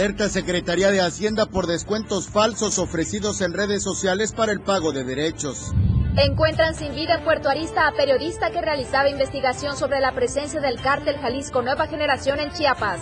[0.00, 5.04] Alerta Secretaría de Hacienda por descuentos falsos ofrecidos en redes sociales para el pago de
[5.04, 5.74] derechos.
[6.16, 10.80] Encuentran sin vida en Puerto Arista a periodista que realizaba investigación sobre la presencia del
[10.80, 12.98] cártel Jalisco Nueva Generación en Chiapas.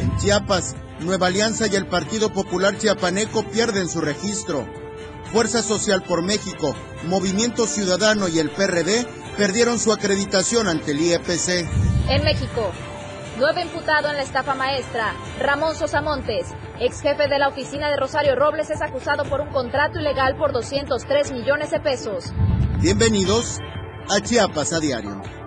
[0.00, 4.66] En Chiapas, Nueva Alianza y el Partido Popular Chiapaneco pierden su registro.
[5.30, 6.74] Fuerza Social por México,
[7.08, 9.06] Movimiento Ciudadano y el PRD
[9.36, 11.68] perdieron su acreditación ante el IEPC.
[12.08, 12.72] En México,
[13.38, 16.48] nuevo imputado en la estafa maestra, Ramón Sosamontes,
[16.80, 20.52] ex jefe de la oficina de Rosario Robles, es acusado por un contrato ilegal por
[20.52, 22.32] 203 millones de pesos.
[22.80, 23.60] Bienvenidos
[24.10, 25.37] a Chiapas a Diario.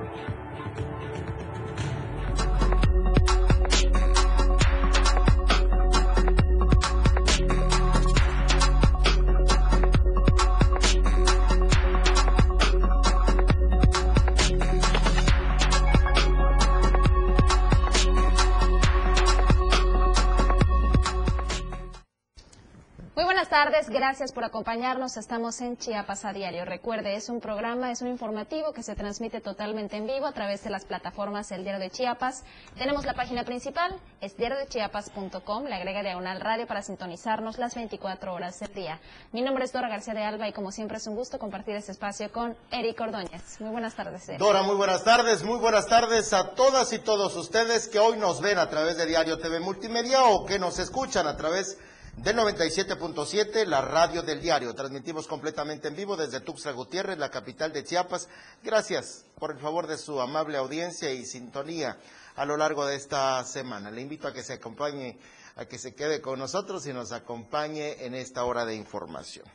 [23.92, 25.18] Gracias por acompañarnos.
[25.18, 26.66] Estamos en Chiapas a diario.
[26.66, 30.64] Recuerde, es un programa, es un informativo que se transmite totalmente en vivo a través
[30.64, 32.44] de las plataformas del Diario de Chiapas.
[32.78, 38.60] Tenemos la página principal, es diariodechiapas.com, le agrega diagonal radio para sintonizarnos las 24 horas
[38.60, 39.00] del día.
[39.34, 41.92] Mi nombre es Dora García de Alba y como siempre es un gusto compartir este
[41.92, 43.60] espacio con Eric Ordóñez.
[43.60, 44.38] Muy buenas tardes.
[44.38, 48.42] Dora, muy buenas tardes, muy buenas tardes a todas y todos ustedes que hoy nos
[48.42, 52.36] ven a través de Diario TV Multimedia o que nos escuchan a través de del
[52.36, 54.76] 97.7, la radio del diario.
[54.76, 58.28] Transmitimos completamente en vivo desde Tuxtla Gutiérrez, la capital de Chiapas.
[58.64, 61.98] Gracias por el favor de su amable audiencia y sintonía
[62.36, 63.92] a lo largo de esta semana.
[63.92, 65.18] Le invito a que se acompañe,
[65.56, 69.46] a que se quede con nosotros y nos acompañe en esta hora de información.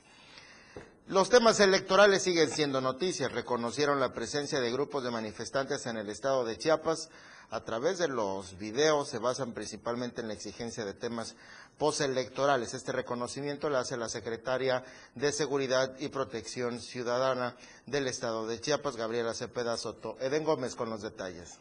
[1.08, 3.30] Los temas electorales siguen siendo noticias.
[3.30, 7.10] Reconocieron la presencia de grupos de manifestantes en el estado de Chiapas.
[7.50, 11.36] A través de los videos se basan principalmente en la exigencia de temas
[11.78, 12.74] postelectorales.
[12.74, 14.82] Este reconocimiento lo hace la secretaria
[15.14, 17.54] de Seguridad y Protección Ciudadana
[17.86, 20.16] del Estado de Chiapas, Gabriela Cepeda Soto.
[20.18, 21.60] Eden Gómez con los detalles.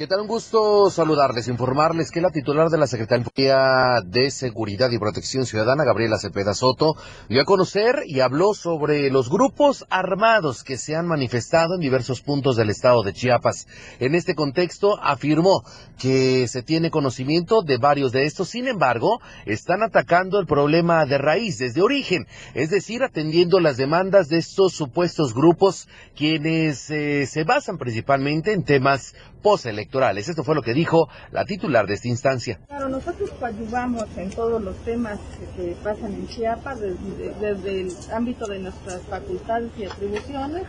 [0.00, 0.22] ¿Qué tal?
[0.22, 5.84] Un gusto saludarles, informarles que la titular de la Secretaría de Seguridad y Protección Ciudadana,
[5.84, 6.94] Gabriela Cepeda Soto,
[7.28, 12.22] dio a conocer y habló sobre los grupos armados que se han manifestado en diversos
[12.22, 13.66] puntos del estado de Chiapas.
[13.98, 15.64] En este contexto, afirmó
[15.98, 21.18] que se tiene conocimiento de varios de estos, sin embargo, están atacando el problema de
[21.18, 27.44] raíz, desde origen, es decir, atendiendo las demandas de estos supuestos grupos, quienes eh, se
[27.44, 30.28] basan principalmente en temas postelectorales.
[30.28, 32.60] Esto fue lo que dijo la titular de esta instancia.
[32.68, 35.18] Claro, nosotros coadyuvamos en todos los temas
[35.56, 40.64] que pasan en Chiapas desde, el ámbito de nuestras facultades y atribuciones.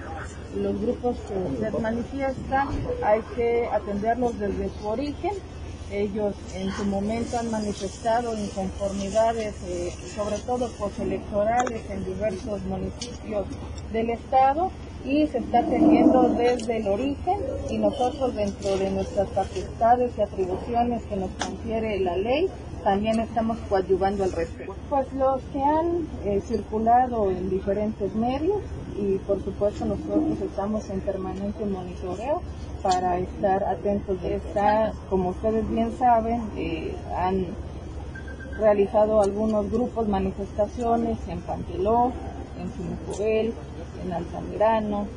[0.56, 2.68] Los grupos que se manifiestan
[3.04, 5.31] hay que atenderlos desde su origen.
[5.92, 13.46] Ellos en su momento han manifestado inconformidades, eh, sobre todo postelectorales, en diversos municipios
[13.92, 14.72] del Estado
[15.06, 17.39] y se está atendiendo desde el origen
[17.69, 22.50] y nosotros dentro de nuestras facultades y atribuciones que nos confiere la ley
[22.84, 24.75] también estamos coadyuvando al respecto.
[24.89, 28.62] Pues los que han eh, circulado en diferentes medios
[29.00, 32.41] y por supuesto nosotros estamos en permanente monitoreo
[32.81, 34.18] para estar atentos.
[34.23, 37.45] Está, como ustedes bien saben, eh, han
[38.57, 42.12] realizado algunos grupos manifestaciones en Panteló,
[42.59, 43.53] en Chimicubel,
[44.03, 45.07] en Altamirano,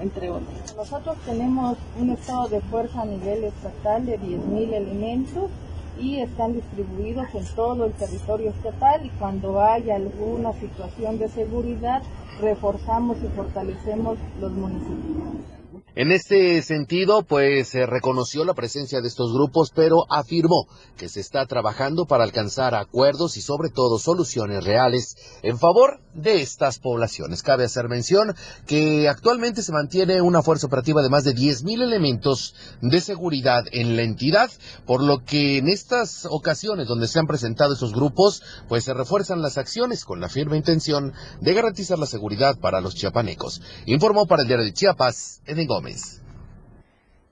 [0.00, 0.74] entre otros.
[0.76, 5.50] Nosotros tenemos un estado de fuerza a nivel estatal de 10.000 elementos
[5.98, 12.02] y están distribuidos en todo el territorio estatal y cuando haya alguna situación de seguridad
[12.40, 15.61] reforzamos y fortalecemos los municipios.
[15.94, 20.66] En este sentido, pues se reconoció la presencia de estos grupos, pero afirmó
[20.96, 26.40] que se está trabajando para alcanzar acuerdos y sobre todo soluciones reales en favor de
[26.40, 27.42] estas poblaciones.
[27.42, 28.34] Cabe hacer mención
[28.66, 33.94] que actualmente se mantiene una fuerza operativa de más de 10.000 elementos de seguridad en
[33.94, 34.50] la entidad,
[34.86, 39.42] por lo que en estas ocasiones donde se han presentado esos grupos, pues se refuerzan
[39.42, 41.12] las acciones con la firme intención
[41.42, 43.60] de garantizar la seguridad para los chiapanecos.
[43.84, 45.42] Informó para el diario de Chiapas,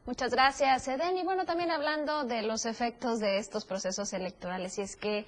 [0.07, 1.17] Muchas gracias, Eden.
[1.19, 5.27] Y bueno, también hablando de los efectos de estos procesos electorales, y es que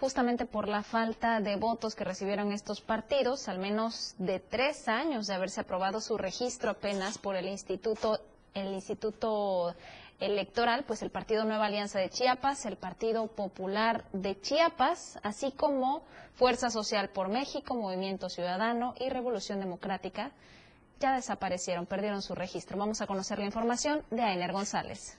[0.00, 5.26] justamente por la falta de votos que recibieron estos partidos, al menos de tres años
[5.26, 8.20] de haberse aprobado su registro apenas por el Instituto,
[8.54, 9.74] el Instituto
[10.20, 16.02] Electoral, pues el Partido Nueva Alianza de Chiapas, el Partido Popular de Chiapas, así como
[16.34, 20.30] Fuerza Social por México, Movimiento Ciudadano y Revolución Democrática,
[21.00, 22.78] ya desaparecieron, perdieron su registro.
[22.78, 25.18] Vamos a conocer la información de Ainer González.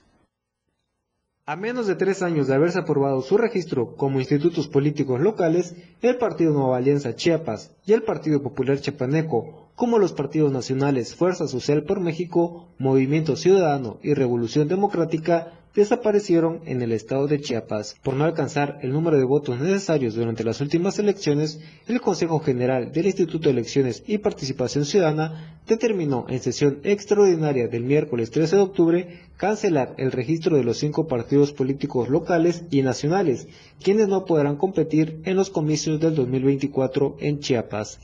[1.46, 6.18] A menos de tres años de haberse aprobado su registro como institutos políticos locales, el
[6.18, 11.84] Partido Nueva Alianza Chiapas y el Partido Popular Chiapaneco, como los partidos nacionales Fuerza Social
[11.84, 17.96] por México, Movimiento Ciudadano y Revolución Democrática, desaparecieron en el estado de Chiapas.
[18.02, 22.92] Por no alcanzar el número de votos necesarios durante las últimas elecciones, el Consejo General
[22.92, 28.62] del Instituto de Elecciones y Participación Ciudadana determinó en sesión extraordinaria del miércoles 13 de
[28.62, 33.48] octubre cancelar el registro de los cinco partidos políticos locales y nacionales,
[33.82, 38.00] quienes no podrán competir en los comicios del 2024 en Chiapas.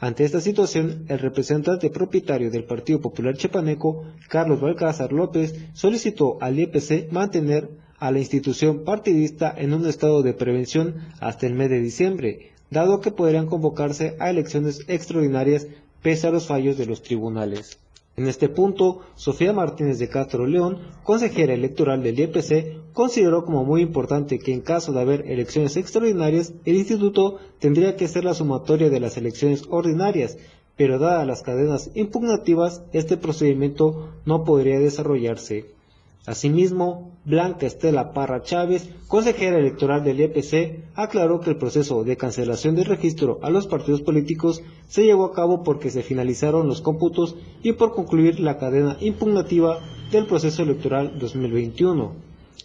[0.00, 6.56] Ante esta situación, el representante propietario del Partido Popular Chiapaneco, Carlos Balcázar López, solicitó al
[6.56, 7.68] IEPC mantener
[7.98, 13.00] a la institución partidista en un estado de prevención hasta el mes de diciembre, dado
[13.00, 15.66] que podrían convocarse a elecciones extraordinarias
[16.00, 17.78] pese a los fallos de los tribunales.
[18.18, 23.80] En este punto, Sofía Martínez de Castro León, consejera electoral del IEPC, consideró como muy
[23.80, 28.90] importante que en caso de haber elecciones extraordinarias, el instituto tendría que ser la sumatoria
[28.90, 30.36] de las elecciones ordinarias,
[30.76, 35.77] pero dadas las cadenas impugnativas, este procedimiento no podría desarrollarse.
[36.28, 42.74] Asimismo, Blanca Estela Parra Chávez, consejera electoral del EPC, aclaró que el proceso de cancelación
[42.74, 47.36] del registro a los partidos políticos se llevó a cabo porque se finalizaron los cómputos
[47.62, 49.78] y por concluir la cadena impugnativa
[50.12, 52.12] del proceso electoral 2021.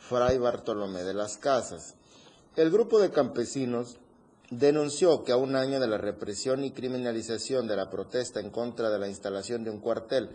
[0.00, 1.94] Fray Bartolomé de las Casas.
[2.56, 3.98] El grupo de campesinos
[4.50, 8.90] denunció que a un año de la represión y criminalización de la protesta en contra
[8.90, 10.30] de la instalación de un cuartel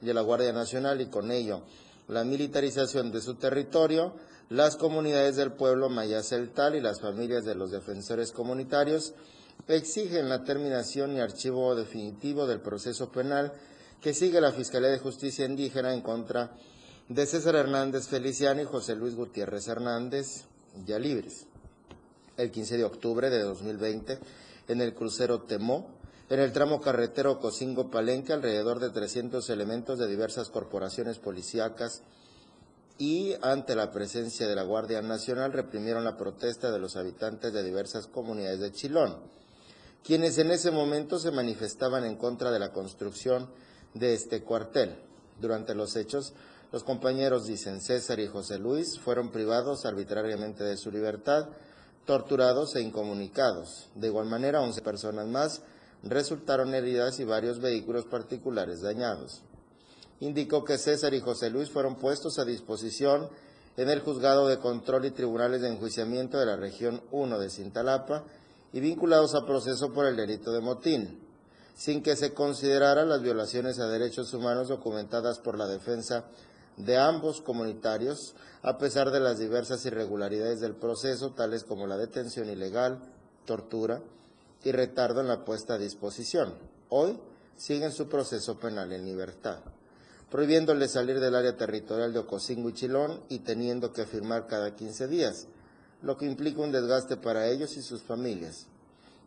[0.00, 1.62] de la Guardia Nacional y con ello
[2.06, 4.14] la militarización de su territorio,
[4.48, 9.12] las comunidades del pueblo maya celtal y las familias de los defensores comunitarios
[9.66, 13.52] exigen la terminación y archivo definitivo del proceso penal
[14.00, 16.77] que sigue la Fiscalía de Justicia Indígena en contra de
[17.16, 20.44] César Hernández Feliciano y José Luis Gutiérrez Hernández,
[20.84, 21.46] ya libres.
[22.36, 24.18] El 15 de octubre de 2020,
[24.68, 25.88] en el crucero Temó,
[26.28, 32.02] en el tramo carretero Cocingo-Palenque, alrededor de 300 elementos de diversas corporaciones policíacas
[32.98, 37.64] y ante la presencia de la Guardia Nacional reprimieron la protesta de los habitantes de
[37.64, 39.16] diversas comunidades de Chilón,
[40.04, 43.48] quienes en ese momento se manifestaban en contra de la construcción
[43.94, 45.04] de este cuartel.
[45.40, 46.34] Durante los hechos,
[46.70, 51.48] los compañeros, dicen César y José Luis, fueron privados arbitrariamente de su libertad,
[52.04, 53.88] torturados e incomunicados.
[53.94, 55.62] De igual manera, 11 personas más
[56.02, 59.42] resultaron heridas y varios vehículos particulares dañados.
[60.20, 63.28] Indicó que César y José Luis fueron puestos a disposición
[63.76, 68.24] en el Juzgado de Control y Tribunales de Enjuiciamiento de la Región 1 de Cintalapa
[68.72, 71.20] y vinculados a proceso por el delito de motín,
[71.74, 76.24] sin que se consideraran las violaciones a derechos humanos documentadas por la defensa
[76.78, 82.48] de ambos comunitarios, a pesar de las diversas irregularidades del proceso, tales como la detención
[82.48, 83.00] ilegal,
[83.44, 84.00] tortura
[84.64, 86.54] y retardo en la puesta a disposición.
[86.88, 87.18] Hoy
[87.56, 89.58] siguen su proceso penal en libertad,
[90.30, 95.08] prohibiéndole salir del área territorial de Ocosingo y Chilón y teniendo que firmar cada 15
[95.08, 95.48] días,
[96.02, 98.66] lo que implica un desgaste para ellos y sus familias.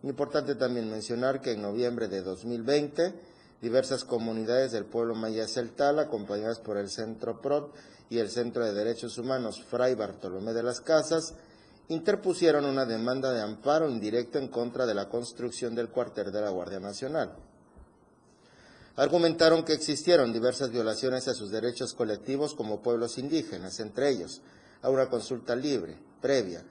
[0.03, 3.13] Importante también mencionar que en noviembre de 2020,
[3.61, 7.69] diversas comunidades del pueblo maya celtal, acompañadas por el Centro PROD
[8.09, 11.35] y el Centro de Derechos Humanos Fray Bartolomé de las Casas,
[11.87, 16.49] interpusieron una demanda de amparo indirecto en contra de la construcción del cuartel de la
[16.49, 17.35] Guardia Nacional.
[18.95, 24.41] Argumentaron que existieron diversas violaciones a sus derechos colectivos como pueblos indígenas, entre ellos
[24.81, 26.63] a una consulta libre, previa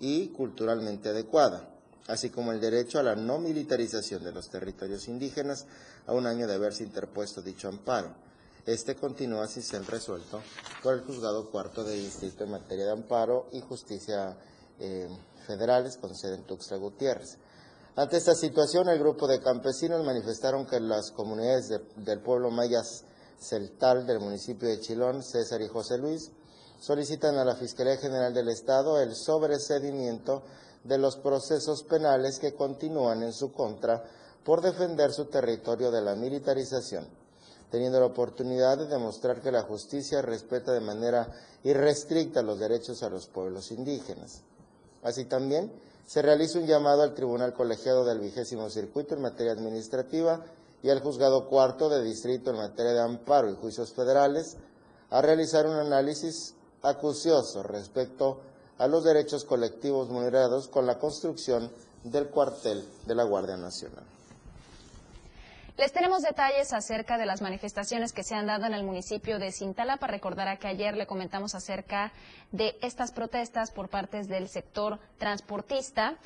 [0.00, 1.68] y culturalmente adecuada,
[2.06, 5.66] así como el derecho a la no militarización de los territorios indígenas
[6.06, 8.14] a un año de haberse interpuesto dicho amparo.
[8.66, 10.42] Este continúa sin ser resuelto
[10.82, 14.36] por el juzgado cuarto de distrito en materia de amparo y justicia
[14.78, 15.08] eh,
[15.46, 17.38] federales con sede en Tuxtla Gutiérrez.
[17.96, 23.04] Ante esta situación, el grupo de campesinos manifestaron que las comunidades del pueblo mayas
[23.40, 26.30] celtal del municipio de Chilón, César y José Luis,
[26.80, 30.42] solicitan a la Fiscalía General del Estado el sobresedimiento
[30.88, 34.02] de los procesos penales que continúan en su contra
[34.42, 37.06] por defender su territorio de la militarización,
[37.70, 41.30] teniendo la oportunidad de demostrar que la justicia respeta de manera
[41.62, 44.40] irrestricta los derechos a los pueblos indígenas.
[45.02, 45.70] Así también
[46.06, 50.42] se realiza un llamado al Tribunal Colegiado del Vigésimo Circuito en materia administrativa
[50.82, 54.56] y al Juzgado Cuarto de Distrito en materia de amparo y juicios federales
[55.10, 58.40] a realizar un análisis acucioso respecto
[58.78, 61.70] a los derechos colectivos vulnerados con la construcción
[62.04, 64.04] del cuartel de la Guardia Nacional.
[65.76, 69.52] Les tenemos detalles acerca de las manifestaciones que se han dado en el municipio de
[69.52, 70.08] Cintalapa.
[70.08, 72.12] Recordará que ayer le comentamos acerca
[72.50, 76.18] de estas protestas por parte del sector transportista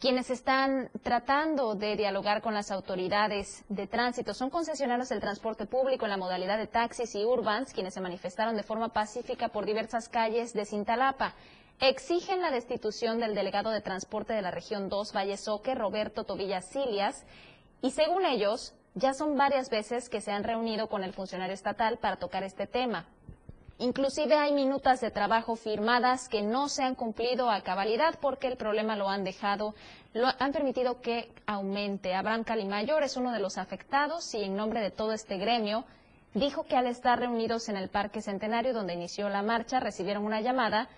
[0.00, 4.32] quienes están tratando de dialogar con las autoridades de tránsito.
[4.32, 8.56] Son concesionarios del transporte público en la modalidad de taxis y urbans, quienes se manifestaron
[8.56, 11.34] de forma pacífica por diversas calles de Cintalapa.
[11.82, 16.60] Exigen la destitución del delegado de transporte de la región 2, Valle Soque, Roberto Tobilla
[16.60, 17.24] Silias,
[17.80, 21.96] y según ellos, ya son varias veces que se han reunido con el funcionario estatal
[21.96, 23.06] para tocar este tema.
[23.78, 28.58] Inclusive hay minutas de trabajo firmadas que no se han cumplido a cabalidad porque el
[28.58, 29.74] problema lo han dejado,
[30.12, 32.14] lo han permitido que aumente.
[32.14, 35.86] Abraham Calimayor es uno de los afectados y en nombre de todo este gremio
[36.34, 40.42] dijo que al estar reunidos en el Parque Centenario donde inició la marcha recibieron una
[40.42, 40.90] llamada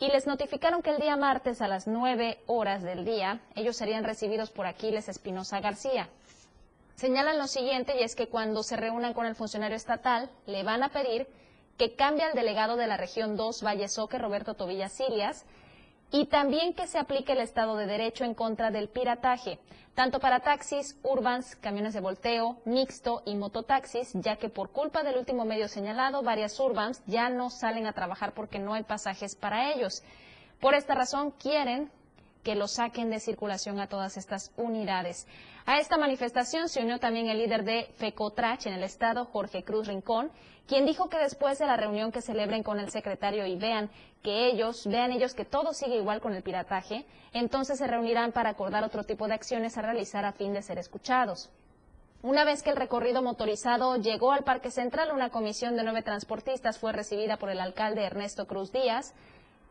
[0.00, 4.04] y les notificaron que el día martes a las nueve horas del día ellos serían
[4.04, 6.08] recibidos por Aquiles Espinosa García.
[6.94, 10.82] Señalan lo siguiente y es que cuando se reúnan con el funcionario estatal le van
[10.82, 11.26] a pedir
[11.76, 15.44] que cambie al delegado de la región 2, Valle Soque, Roberto Tobilla Silias,
[16.10, 19.58] y también que se aplique el Estado de Derecho en contra del pirataje,
[19.94, 25.18] tanto para taxis, urbans, camiones de volteo, mixto y mototaxis, ya que por culpa del
[25.18, 29.72] último medio señalado, varias urbans ya no salen a trabajar porque no hay pasajes para
[29.72, 30.02] ellos.
[30.60, 31.90] Por esta razón quieren
[32.42, 35.26] que lo saquen de circulación a todas estas unidades.
[35.66, 39.86] A esta manifestación se unió también el líder de FECOTRACH en el estado, Jorge Cruz
[39.86, 40.30] Rincón,
[40.66, 43.90] quien dijo que después de la reunión que celebren con el secretario y vean
[44.22, 48.50] que ellos, vean ellos que todo sigue igual con el pirataje, entonces se reunirán para
[48.50, 51.50] acordar otro tipo de acciones a realizar a fin de ser escuchados.
[52.20, 56.76] Una vez que el recorrido motorizado llegó al Parque Central, una comisión de nueve transportistas
[56.78, 59.14] fue recibida por el alcalde Ernesto Cruz Díaz,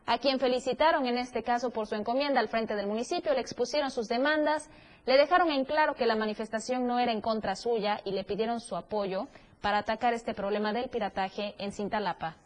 [0.08, 3.90] a quien felicitaron en este caso por su encomienda al frente del municipio, le expusieron
[3.90, 4.70] sus demandas,
[5.04, 8.58] le dejaron en claro que la manifestación no era en contra suya y le pidieron
[8.58, 9.28] su apoyo
[9.60, 12.38] para atacar este problema del pirataje en Cintalapa.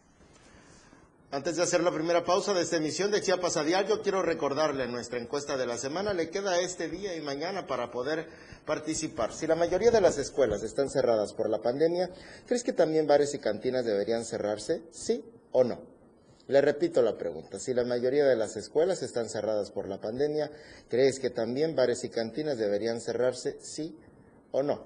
[1.30, 4.88] Antes de hacer la primera pausa de esta emisión de Chiapas a Diario, quiero recordarle
[4.88, 6.12] nuestra encuesta de la semana.
[6.12, 8.28] Le queda este día y mañana para poder
[8.66, 9.32] participar.
[9.32, 12.10] Si la mayoría de las escuelas están cerradas por la pandemia,
[12.44, 14.82] ¿crees que también bares y cantinas deberían cerrarse?
[14.90, 15.91] ¿Sí o no?
[16.48, 20.50] Le repito la pregunta, si la mayoría de las escuelas están cerradas por la pandemia,
[20.88, 23.96] ¿crees que también bares y cantinas deberían cerrarse, sí
[24.50, 24.84] o no?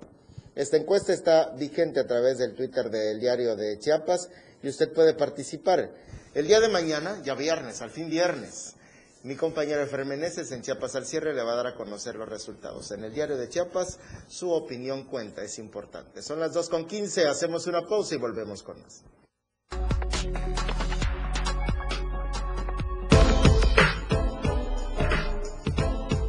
[0.54, 4.28] Esta encuesta está vigente a través del Twitter del diario de Chiapas
[4.62, 5.90] y usted puede participar.
[6.34, 8.74] El día de mañana, ya viernes, al fin viernes,
[9.22, 12.90] mi compañero Fermeneses en Chiapas al cierre le va a dar a conocer los resultados.
[12.92, 13.98] En el diario de Chiapas,
[14.28, 16.22] su opinión cuenta, es importante.
[16.22, 19.02] Son las 2.15, hacemos una pausa y volvemos con más.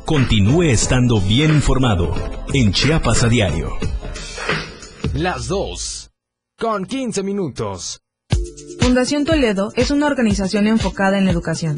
[0.07, 2.15] Continúe estando bien informado
[2.53, 3.73] en Chiapas a diario.
[5.13, 6.11] Las 2.
[6.57, 7.99] Con 15 minutos.
[8.79, 11.77] Fundación Toledo es una organización enfocada en la educación.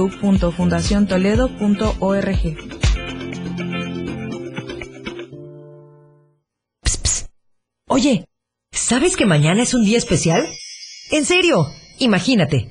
[0.00, 2.56] www.fundaciontoledo.org.
[7.88, 8.24] Oye,
[8.72, 10.46] ¿sabes que mañana es un día especial?
[11.10, 11.66] En serio,
[11.98, 12.70] imagínate.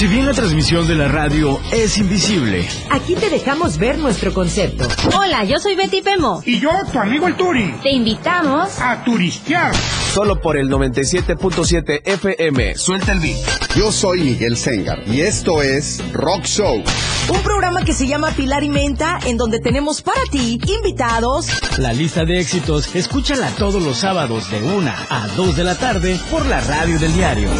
[0.00, 4.88] Si bien la transmisión de la radio es invisible, Aquí te dejamos ver nuestro concepto.
[5.14, 6.42] Hola, yo soy Betty Pemo.
[6.46, 7.74] Y yo, tu amigo el Turi.
[7.82, 9.74] Te invitamos a turistear.
[10.14, 12.76] Solo por el 97.7 FM.
[12.76, 13.36] Suelta el beat.
[13.76, 16.82] Yo soy Miguel Sengar y esto es Rock Show.
[17.30, 21.46] Un programa que se llama Pilar y Menta, en donde tenemos para ti invitados.
[21.78, 26.18] La lista de éxitos, escúchala todos los sábados de 1 a 2 de la tarde
[26.30, 27.50] por la radio del diario.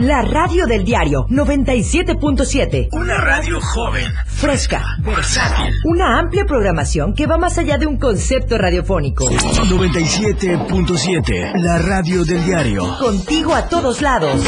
[0.00, 2.88] La radio del diario 97.7.
[2.92, 5.72] Una radio joven, fresca, versátil.
[5.84, 9.26] Una amplia programación que va más allá de un concepto radiofónico.
[9.26, 12.98] 97.7, la radio del diario.
[12.98, 14.42] Contigo a todos lados.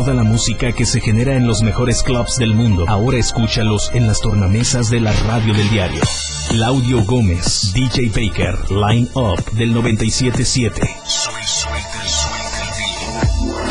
[0.00, 4.06] Toda la música que se genera en los mejores clubs del mundo, ahora escúchalos en
[4.06, 6.00] las tornamesas de la radio del diario.
[6.48, 10.80] Claudio Gómez, DJ Baker, Line Up del 977.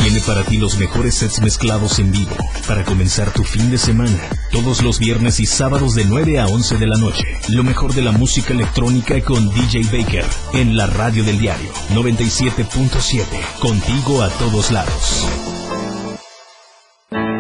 [0.04, 2.36] Tiene para ti los mejores sets mezclados en vivo
[2.68, 4.20] para comenzar tu fin de semana.
[4.52, 7.24] Todos los viernes y sábados de 9 a 11 de la noche.
[7.48, 13.24] Lo mejor de la música electrónica con DJ Baker en la radio del diario 97.7.
[13.60, 15.26] Contigo a todos lados.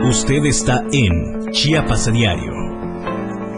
[0.09, 2.51] Usted está en Chiapas a Diario.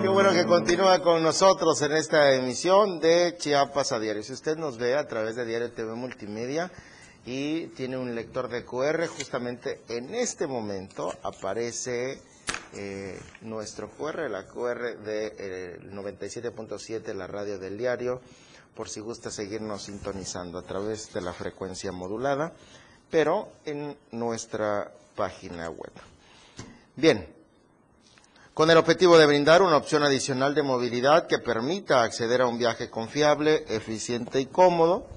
[0.02, 4.22] Qué bueno que continúa con nosotros en esta emisión de Chiapas a Diario.
[4.22, 6.70] Si usted nos ve a través de Diario TV Multimedia
[7.26, 12.20] y tiene un lector de QR, justamente en este momento aparece
[12.74, 18.20] eh, nuestro QR, la QR de eh, 97.7, la radio del diario,
[18.76, 22.52] por si gusta seguirnos sintonizando a través de la frecuencia modulada,
[23.10, 26.11] pero en nuestra página web.
[27.02, 27.28] Bien,
[28.54, 32.60] con el objetivo de brindar una opción adicional de movilidad que permita acceder a un
[32.60, 35.08] viaje confiable, eficiente y cómodo,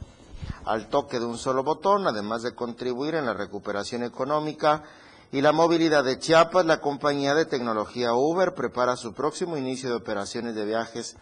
[0.65, 4.83] al toque de un solo botón, además de contribuir en la recuperación económica
[5.31, 9.97] y la movilidad de Chiapas, la compañía de tecnología Uber prepara su próximo inicio de
[9.97, 11.17] operaciones de viajes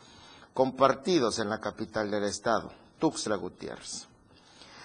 [0.55, 2.71] compartidos en la capital del estado,
[3.01, 4.12] Tuxtla Gutiérrez.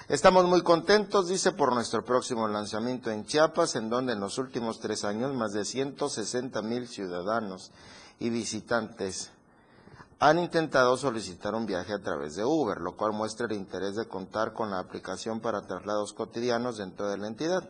[0.09, 4.79] Estamos muy contentos, dice, por nuestro próximo lanzamiento en Chiapas, en donde en los últimos
[4.79, 7.73] tres años más de 160 mil ciudadanos
[8.17, 9.31] y visitantes
[10.19, 14.07] han intentado solicitar un viaje a través de Uber, lo cual muestra el interés de
[14.07, 17.69] contar con la aplicación para traslados cotidianos dentro de la entidad.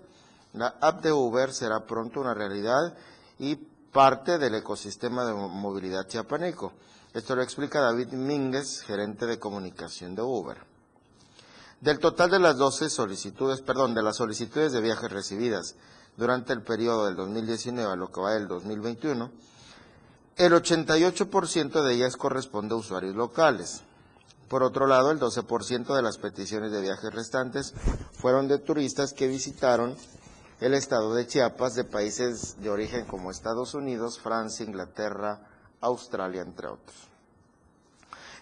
[0.53, 2.95] La app de Uber será pronto una realidad
[3.39, 6.71] y parte del ecosistema de movilidad chiapaneco.
[7.15, 10.76] Esto lo explica David Mínguez, gerente de comunicación de Uber.
[11.79, 15.75] Del total de las 12 solicitudes, perdón, de las solicitudes de viajes recibidas
[16.17, 19.29] durante el periodo del 2019 a lo que va del 2021,
[20.37, 23.83] el 88% de ellas corresponde a usuarios locales.
[24.49, 27.75] Por otro lado, el 12% de las peticiones de viajes restantes
[28.11, 29.95] fueron de turistas que visitaron
[30.59, 35.41] el estado de Chiapas de países de origen como Estados Unidos, Francia, Inglaterra,
[35.81, 37.16] Australia, entre otros.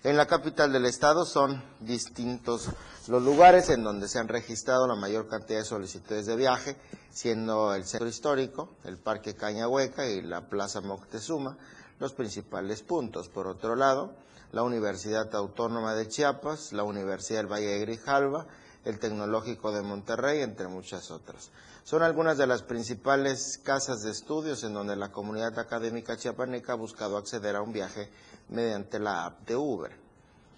[0.06, 2.70] En la capital del estado son distintos
[3.08, 6.78] los lugares en donde se han registrado la mayor cantidad de solicitudes de viaje,
[7.10, 11.58] siendo el centro histórico, el Parque Cañahueca y la Plaza Moctezuma
[11.98, 13.30] los principales puntos.
[13.30, 14.14] Por otro lado,
[14.52, 18.46] la Universidad Autónoma de Chiapas, la Universidad del Valle de Grijalva,
[18.84, 21.50] el Tecnológico de Monterrey, entre muchas otras.
[21.84, 26.76] Son algunas de las principales casas de estudios en donde la comunidad académica chiapaneca ha
[26.76, 28.12] buscado acceder a un viaje
[28.50, 29.92] mediante la app de Uber.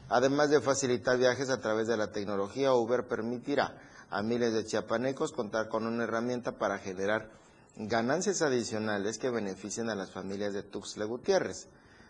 [0.09, 3.77] Además de facilitar viajes a través de la tecnología, Uber permitirá
[4.09, 7.29] a miles de chiapanecos contar con una herramienta para generar
[7.75, 11.67] ganancias adicionales que beneficien a las familias de Tuxtla Gutiérrez.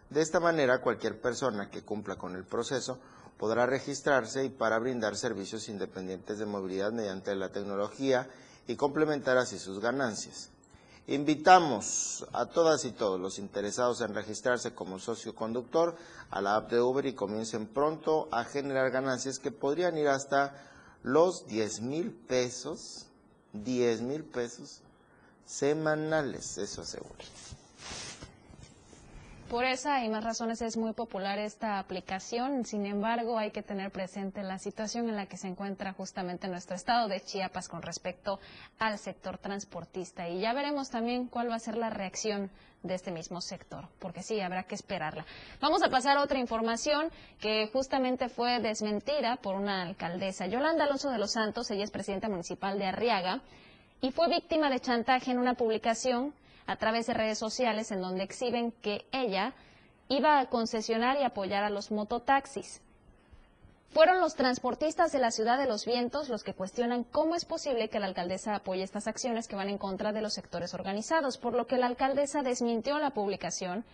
[0.09, 2.99] De esta manera, cualquier persona que cumpla con el proceso
[3.37, 8.29] podrá registrarse y para brindar servicios independientes de movilidad mediante la tecnología
[8.67, 10.49] y complementar así sus ganancias.
[11.09, 15.95] Invitamos a todas y todos los interesados en registrarse como socio conductor
[16.31, 20.53] a la app de Uber y comiencen pronto a generar ganancias que podrían ir hasta
[21.03, 23.05] los 10 mil pesos,
[23.53, 24.81] 10 mil pesos
[25.45, 27.15] semanales, eso aseguro.
[29.49, 32.65] Por esa y más razones es muy popular esta aplicación.
[32.65, 36.75] Sin embargo, hay que tener presente la situación en la que se encuentra justamente nuestro
[36.75, 38.41] estado de Chiapas con respecto
[38.77, 40.27] al sector transportista.
[40.27, 42.51] Y ya veremos también cuál va a ser la reacción
[42.83, 45.25] de este mismo sector, porque sí, habrá que esperarla.
[45.61, 50.47] Vamos a pasar a otra información que justamente fue desmentida por una alcaldesa.
[50.47, 53.39] Yolanda Alonso de los Santos, ella es presidenta municipal de Arriaga
[54.01, 56.33] y fue víctima de chantaje en una publicación
[56.67, 59.53] a través de redes sociales en donde exhiben que ella
[60.09, 62.81] iba a concesionar y apoyar a los mototaxis.
[63.89, 67.89] Fueron los transportistas de la ciudad de los vientos los que cuestionan cómo es posible
[67.89, 71.53] que la alcaldesa apoye estas acciones que van en contra de los sectores organizados, por
[71.53, 73.85] lo que la alcaldesa desmintió la publicación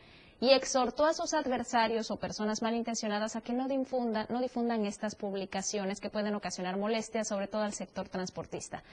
[0.41, 5.15] y exhortó a sus adversarios o personas malintencionadas a que no difundan, no difundan estas
[5.15, 8.83] publicaciones que pueden ocasionar molestias, sobre todo al sector transportista.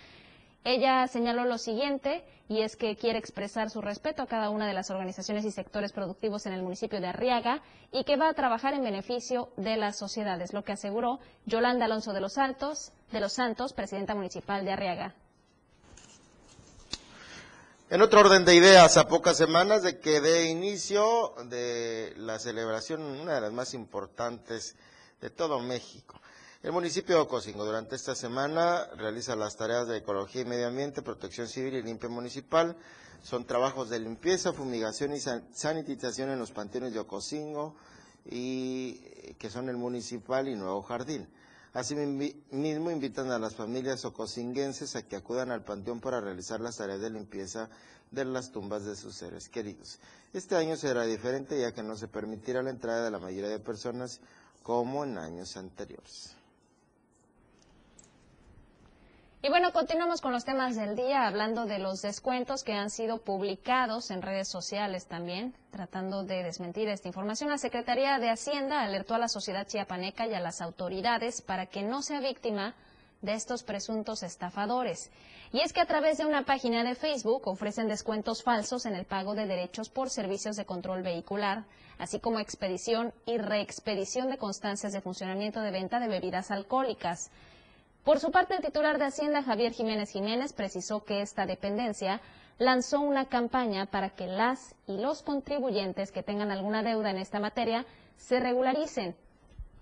[0.64, 4.74] Ella señaló lo siguiente, y es que quiere expresar su respeto a cada una de
[4.74, 8.74] las organizaciones y sectores productivos en el municipio de Arriaga y que va a trabajar
[8.74, 13.34] en beneficio de las sociedades, lo que aseguró Yolanda Alonso de los Altos, de los
[13.34, 15.14] Santos, presidenta municipal de Arriaga.
[17.88, 23.02] En otro orden de ideas, a pocas semanas de que dé inicio de la celebración,
[23.02, 24.74] una de las más importantes
[25.20, 26.19] de todo México,
[26.62, 31.00] el municipio de Ocosingo durante esta semana realiza las tareas de ecología y medio ambiente,
[31.00, 32.76] protección civil y limpia municipal.
[33.22, 37.76] Son trabajos de limpieza, fumigación y sanitización en los panteones de Ocosingo
[38.26, 38.94] y
[39.38, 41.28] que son el municipal y Nuevo Jardín.
[41.72, 47.00] Asimismo, invitan a las familias ocosinguenses a que acudan al panteón para realizar las tareas
[47.00, 47.70] de limpieza
[48.10, 49.98] de las tumbas de sus seres queridos.
[50.34, 53.60] Este año será diferente ya que no se permitirá la entrada de la mayoría de
[53.60, 54.20] personas
[54.62, 56.34] como en años anteriores.
[59.42, 63.22] Y bueno, continuamos con los temas del día, hablando de los descuentos que han sido
[63.22, 67.48] publicados en redes sociales también, tratando de desmentir esta información.
[67.48, 71.82] La Secretaría de Hacienda alertó a la sociedad chiapaneca y a las autoridades para que
[71.82, 72.74] no sea víctima
[73.22, 75.10] de estos presuntos estafadores.
[75.52, 79.06] Y es que a través de una página de Facebook ofrecen descuentos falsos en el
[79.06, 81.64] pago de derechos por servicios de control vehicular,
[81.96, 87.30] así como expedición y reexpedición de constancias de funcionamiento de venta de bebidas alcohólicas.
[88.04, 92.20] Por su parte, el titular de Hacienda, Javier Jiménez Jiménez, precisó que esta dependencia
[92.58, 97.40] lanzó una campaña para que las y los contribuyentes que tengan alguna deuda en esta
[97.40, 97.84] materia
[98.16, 99.16] se regularicen.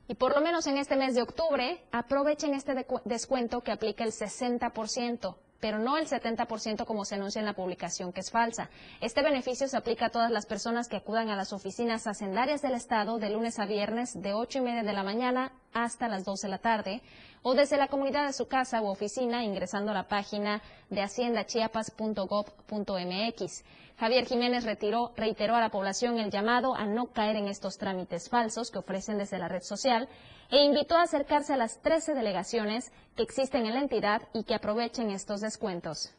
[0.09, 4.11] Y por lo menos en este mes de octubre aprovechen este descuento que aplica el
[4.11, 8.71] 60% pero no el 70% como se anuncia en la publicación, que es falsa.
[9.01, 12.75] Este beneficio se aplica a todas las personas que acudan a las oficinas hacendarias del
[12.75, 16.41] Estado de lunes a viernes de 8 y media de la mañana hasta las 2
[16.43, 17.03] de la tarde
[17.43, 23.65] o desde la comunidad de su casa u oficina ingresando a la página de haciendachiapas.gov.mx.
[23.99, 28.29] Javier Jiménez retiró, reiteró a la población el llamado a no caer en estos trámites
[28.29, 30.09] falsos que ofrecen desde la red social
[30.51, 34.55] e invitó a acercarse a las 13 delegaciones que existen en la entidad y que
[34.55, 36.13] aprovechen estos descuentos.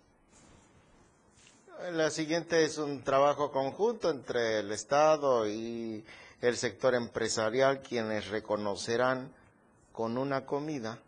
[1.93, 6.03] La siguiente es un trabajo conjunto entre el Estado y
[6.41, 9.33] el sector empresarial, quienes reconocerán
[9.93, 10.99] con una comida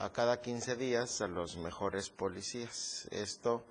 [0.00, 3.06] a cada 15 días a los mejores policías.
[3.10, 3.64] Esto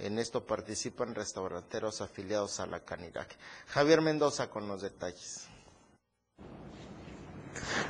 [0.00, 3.36] en esto participan restauranteros afiliados a la Canirac.
[3.68, 5.48] Javier Mendoza con los detalles.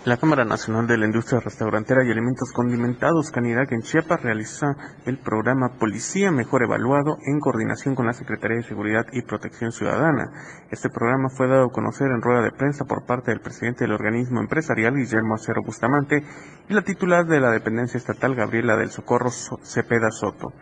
[0.04, 4.74] La Cámara Nacional de la Industria Restaurantera y Alimentos Condimentados Canirac en Chiapas realiza
[5.06, 10.30] el programa Policía Mejor Evaluado en coordinación con la Secretaría de Seguridad y Protección Ciudadana.
[10.70, 13.92] Este programa fue dado a conocer en rueda de prensa por parte del presidente del
[13.92, 16.24] organismo empresarial Guillermo Acero Bustamante
[16.68, 20.52] y la titular de la dependencia estatal Gabriela del Socorro Cepeda Soto.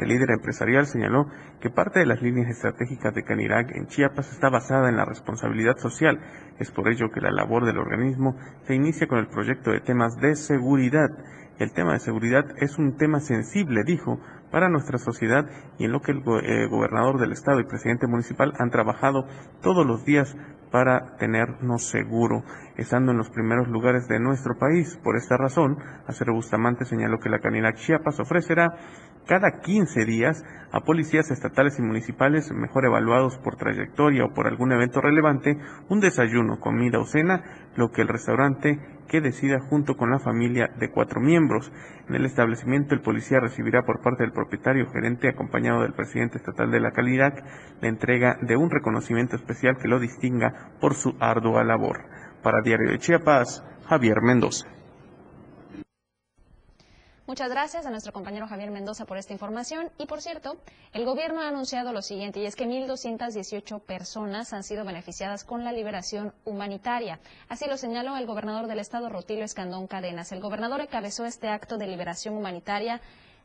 [0.00, 1.26] El líder empresarial señaló
[1.60, 5.76] que parte de las líneas estratégicas de Canirac en Chiapas está basada en la responsabilidad
[5.76, 6.18] social.
[6.58, 10.16] Es por ello que la labor del organismo se inicia con el proyecto de temas
[10.16, 11.10] de seguridad.
[11.58, 14.18] El tema de seguridad es un tema sensible, dijo,
[14.50, 15.44] para nuestra sociedad
[15.78, 19.26] y en lo que el eh, gobernador del estado y presidente municipal han trabajado
[19.60, 20.34] todos los días
[20.70, 22.44] para tenernos seguro,
[22.76, 24.98] estando en los primeros lugares de nuestro país.
[25.02, 28.72] Por esta razón, Acero Bustamante señaló que la Canidad Chiapas ofrecerá
[29.30, 34.72] cada 15 días a policías estatales y municipales mejor evaluados por trayectoria o por algún
[34.72, 35.56] evento relevante
[35.88, 37.44] un desayuno, comida o cena,
[37.76, 41.70] lo que el restaurante que decida junto con la familia de cuatro miembros.
[42.08, 46.72] En el establecimiento el policía recibirá por parte del propietario gerente acompañado del presidente estatal
[46.72, 47.32] de la calidad
[47.80, 52.00] la entrega de un reconocimiento especial que lo distinga por su ardua labor.
[52.42, 54.79] Para Diario de Chiapas, Javier Mendoza.
[57.30, 59.88] Muchas gracias a nuestro compañero Javier Mendoza por esta información.
[59.98, 60.56] Y por cierto,
[60.92, 65.62] el gobierno ha anunciado lo siguiente, y es que 1.218 personas han sido beneficiadas con
[65.62, 67.20] la liberación humanitaria.
[67.48, 70.32] Así lo señaló el gobernador del estado, Rotilio Escandón Cadenas.
[70.32, 73.00] El gobernador encabezó este acto de liberación humanitaria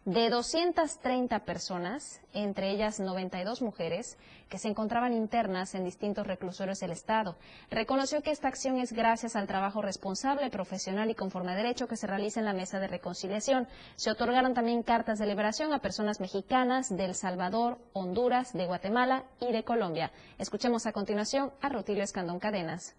[0.06, 6.92] de 230 personas, entre ellas 92 mujeres, que se encontraban internas en distintos reclusorios del
[6.92, 7.38] Estado.
[7.72, 11.98] Reconoció que esta acción es gracias al trabajo responsable, profesional y conforme a derecho que
[11.98, 13.68] se realiza en la mesa de reconciliación.
[13.96, 19.24] Se otorgaron también cartas de liberación a personas mexicanas de El Salvador, Honduras, de Guatemala
[19.40, 20.12] y de Colombia.
[20.38, 22.96] Escuchemos a continuación a Rutilio Escandón Cadenas.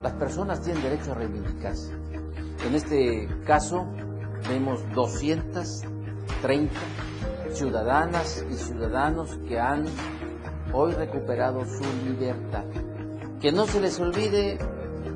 [0.00, 1.90] Las personas tienen derecho a reivindicarse.
[2.66, 3.86] En este caso,
[4.46, 5.97] vemos 200
[6.42, 6.74] 30
[7.52, 9.84] ciudadanas y ciudadanos que han
[10.72, 12.64] hoy recuperado su libertad.
[13.40, 14.58] Que no se les olvide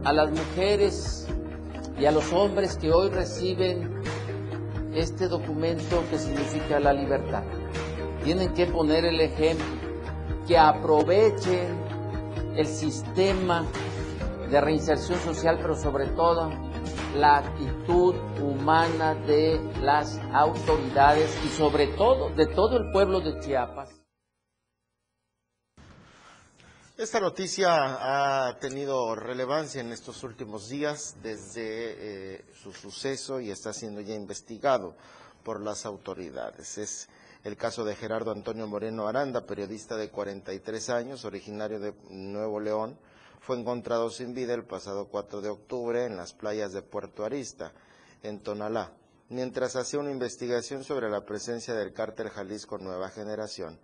[0.04, 1.28] a las mujeres
[1.98, 4.00] y a los hombres que hoy reciben
[4.94, 7.42] este documento que significa la libertad.
[8.24, 9.64] Tienen que poner el ejemplo,
[10.46, 11.80] que aprovechen
[12.56, 13.64] el sistema
[14.50, 16.50] de reinserción social, pero sobre todo
[17.16, 23.90] la actitud humana de las autoridades y sobre todo de todo el pueblo de Chiapas.
[26.96, 33.72] Esta noticia ha tenido relevancia en estos últimos días desde eh, su suceso y está
[33.72, 34.94] siendo ya investigado
[35.42, 36.78] por las autoridades.
[36.78, 37.08] Es
[37.44, 42.96] el caso de Gerardo Antonio Moreno Aranda, periodista de 43 años, originario de Nuevo León,
[43.42, 47.72] fue encontrado sin vida el pasado 4 de octubre en las playas de Puerto Arista,
[48.22, 48.92] en Tonalá,
[49.30, 53.80] mientras hacía una investigación sobre la presencia del cártel Jalisco Nueva Generación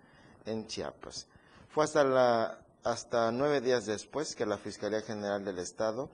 [0.46, 1.26] en Chiapas.
[1.70, 6.08] Fue hasta, la, hasta nueve días después que la Fiscalía General del Estado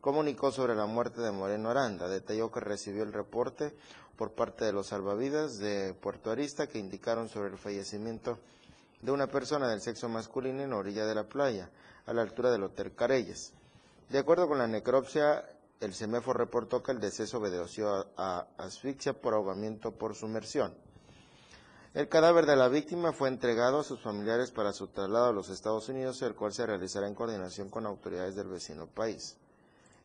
[0.00, 2.08] comunicó sobre la muerte de Moreno Aranda.
[2.08, 3.76] Detalló que recibió el reporte
[4.16, 8.38] por parte de los salvavidas de Puerto Arista que indicaron sobre el fallecimiento
[9.02, 11.70] de una persona del sexo masculino en la orilla de la playa
[12.06, 13.52] a la altura del Hotel Carelles.
[14.08, 15.44] De acuerdo con la necropsia,
[15.80, 20.74] el CEMEFO reportó que el deceso obedeció a, asfixia por ahogamiento por sumersión.
[21.94, 25.48] El cadáver de la víctima fue entregado a sus familiares para su traslado a los
[25.48, 29.36] Estados Unidos, el cual se realizará en coordinación con autoridades del vecino país.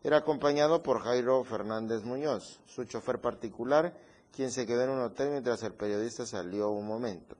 [0.03, 3.93] Era acompañado por Jairo Fernández Muñoz, su chofer particular,
[4.33, 7.35] quien se quedó en un hotel mientras el periodista salió un momento.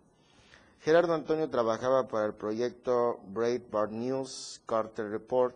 [0.84, 5.56] Gerardo Antonio trabajaba para el proyecto Breitbart News Carter Report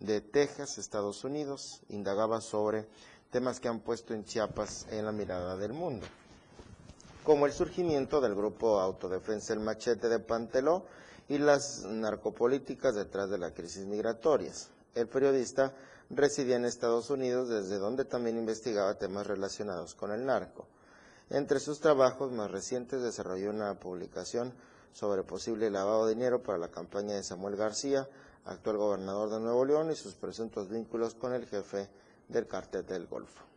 [0.00, 1.82] de Texas, Estados Unidos.
[1.90, 2.88] Indagaba sobre
[3.30, 6.04] temas que han puesto en Chiapas en la mirada del mundo,
[7.22, 10.86] como el surgimiento del grupo Autodefensa El Machete de Panteló
[11.28, 14.70] y las narcopolíticas detrás de la crisis migratorias.
[14.96, 15.72] El periodista
[16.10, 20.66] residía en Estados Unidos, desde donde también investigaba temas relacionados con el narco.
[21.30, 24.52] Entre sus trabajos más recientes desarrolló una publicación
[24.92, 28.08] sobre posible lavado de dinero para la campaña de Samuel García,
[28.44, 31.88] actual gobernador de Nuevo León, y sus presuntos vínculos con el jefe
[32.28, 33.53] del cártel del Golfo.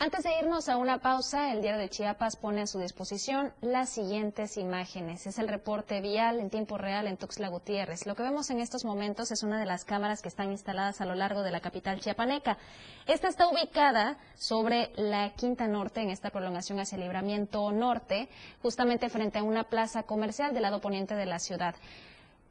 [0.00, 3.88] Antes de irnos a una pausa, el diario de Chiapas pone a su disposición las
[3.88, 5.26] siguientes imágenes.
[5.26, 8.04] Es el reporte vial en tiempo real en Tuxtla Gutiérrez.
[8.04, 11.06] Lo que vemos en estos momentos es una de las cámaras que están instaladas a
[11.06, 12.58] lo largo de la capital chiapaneca.
[13.06, 18.28] Esta está ubicada sobre la Quinta Norte, en esta prolongación hacia el Libramiento Norte,
[18.62, 21.76] justamente frente a una plaza comercial del lado poniente de la ciudad.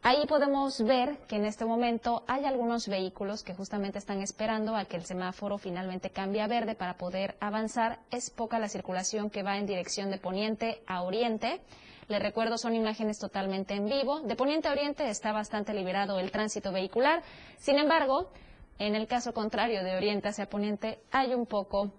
[0.06, 4.84] Ahí podemos ver que en este momento hay algunos vehículos que justamente están esperando a
[4.84, 8.00] que el semáforo finalmente cambie a verde para poder avanzar.
[8.12, 11.62] Es poca la circulación que va en dirección de poniente a oriente.
[12.10, 14.20] Les recuerdo, son imágenes totalmente en vivo.
[14.20, 17.24] De poniente a oriente está bastante liberado el tránsito vehicular.
[17.58, 18.30] Sin embargo,
[18.80, 21.94] en el caso contrario de oriente hacia poniente, hay un poco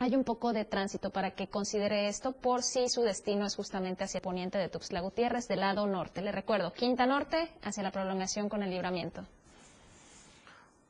[0.00, 4.02] hay un poco de tránsito para que considere esto por si su destino es justamente
[4.02, 6.22] hacia poniente de Tuxtla Gutiérrez del lado norte.
[6.22, 9.26] Le recuerdo, Quinta Norte hacia la prolongación con el libramiento.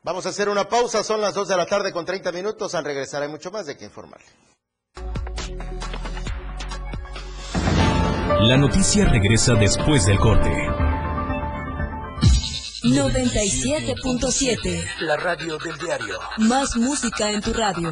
[0.03, 2.73] Vamos a hacer una pausa, son las 2 de la tarde con 30 minutos.
[2.73, 4.27] Al regresar hay mucho más de qué informarle.
[8.39, 10.49] La noticia regresa después del corte.
[12.83, 15.01] 97.7.
[15.01, 16.17] La radio del diario.
[16.37, 17.91] Más música en tu radio.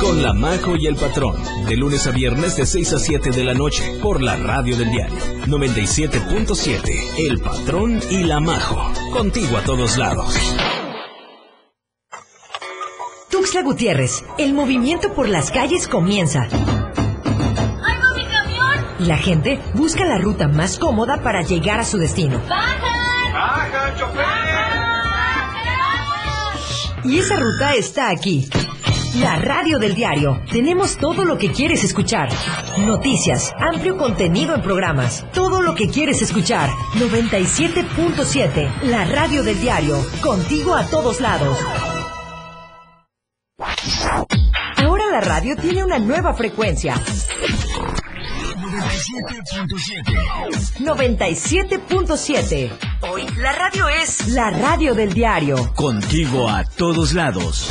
[0.00, 3.44] con La Majo y el Patrón, de lunes a viernes de 6 a 7 de
[3.44, 9.62] la noche, por la radio del diario 97.7, El Patrón y La Majo, contigo a
[9.62, 10.34] todos lados.
[13.30, 16.42] Tuxtla Gutiérrez, el movimiento por las calles comienza.
[16.50, 18.86] ¡Ay, no, mi camión!
[19.00, 22.40] Y la gente busca la ruta más cómoda para llegar a su destino.
[22.48, 23.32] ¡Bajan!
[23.32, 24.34] ¡Baja, chofer!
[27.04, 28.48] Y esa ruta está aquí.
[29.20, 30.40] La radio del diario.
[30.50, 32.28] Tenemos todo lo que quieres escuchar.
[32.78, 35.24] Noticias, amplio contenido en programas.
[35.32, 36.68] Todo lo que quieres escuchar.
[36.94, 38.82] 97.7.
[38.82, 40.04] La radio del diario.
[40.20, 41.56] Contigo a todos lados.
[44.78, 46.96] Ahora la radio tiene una nueva frecuencia.
[50.80, 52.70] 97.7.
[53.12, 55.72] Hoy la radio es la radio del diario.
[55.74, 57.70] Contigo a todos lados.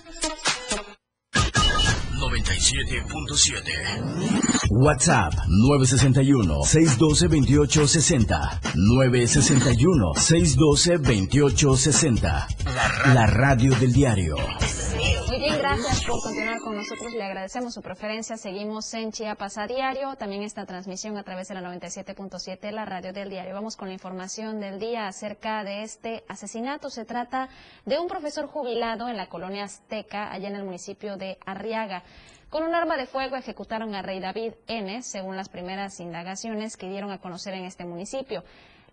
[2.71, 4.69] 97.7.
[4.69, 5.33] WhatsApp
[5.67, 8.61] 961-612-2860.
[10.23, 12.47] 961-612-2860.
[12.63, 14.37] La, la radio del diario.
[15.31, 17.13] Muy bien, gracias por continuar con nosotros.
[17.13, 18.37] Le agradecemos su preferencia.
[18.37, 20.15] Seguimos en Chiapas a diario.
[20.15, 23.53] También esta transmisión a través de la 97.7, la radio del diario.
[23.53, 26.89] Vamos con la información del día acerca de este asesinato.
[26.89, 27.49] Se trata
[27.85, 32.03] de un profesor jubilado en la colonia Azteca, allá en el municipio de Arriaga.
[32.51, 36.89] Con un arma de fuego ejecutaron a Rey David N., según las primeras indagaciones que
[36.89, 38.43] dieron a conocer en este municipio.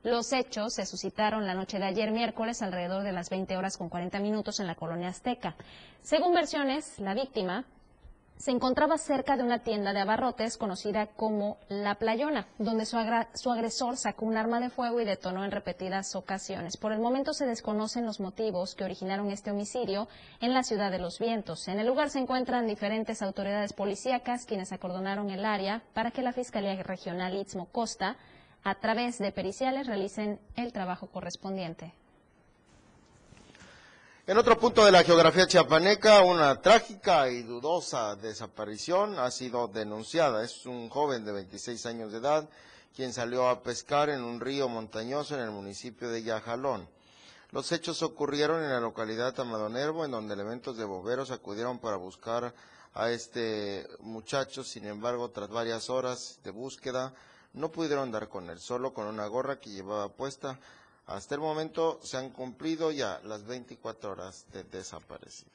[0.04, 3.88] Los hechos se suscitaron la noche de ayer miércoles alrededor de las 20 horas con
[3.88, 5.56] 40 minutos en la colonia Azteca.
[6.02, 7.64] Según versiones, la víctima
[8.38, 13.96] se encontraba cerca de una tienda de abarrotes conocida como La Playona, donde su, agresor
[13.96, 16.76] sacó un arma de fuego y detonó en repetidas ocasiones.
[16.76, 20.06] Por el momento se desconocen los motivos que originaron este homicidio
[20.40, 21.66] en la ciudad de Los Vientos.
[21.66, 26.32] En el lugar se encuentran diferentes autoridades policíacas quienes acordonaron el área para que la
[26.32, 28.16] Fiscalía Regional Istmo Costa,
[28.62, 31.92] a través de periciales, realicen el trabajo correspondiente.
[34.28, 40.44] En otro punto de la geografía chiapaneca, una trágica y dudosa desaparición ha sido denunciada.
[40.44, 42.46] Es un joven de 26 años de edad
[42.94, 46.86] quien salió a pescar en un río montañoso en el municipio de Yajalón.
[47.52, 52.52] Los hechos ocurrieron en la localidad Tamadonervo, en donde elementos de bomberos acudieron para buscar
[52.92, 54.62] a este muchacho.
[54.62, 57.14] Sin embargo, tras varias horas de búsqueda,
[57.54, 60.60] no pudieron dar con él, solo con una gorra que llevaba puesta.
[61.08, 65.50] Hasta el momento se han cumplido ya las 24 horas de desaparecido.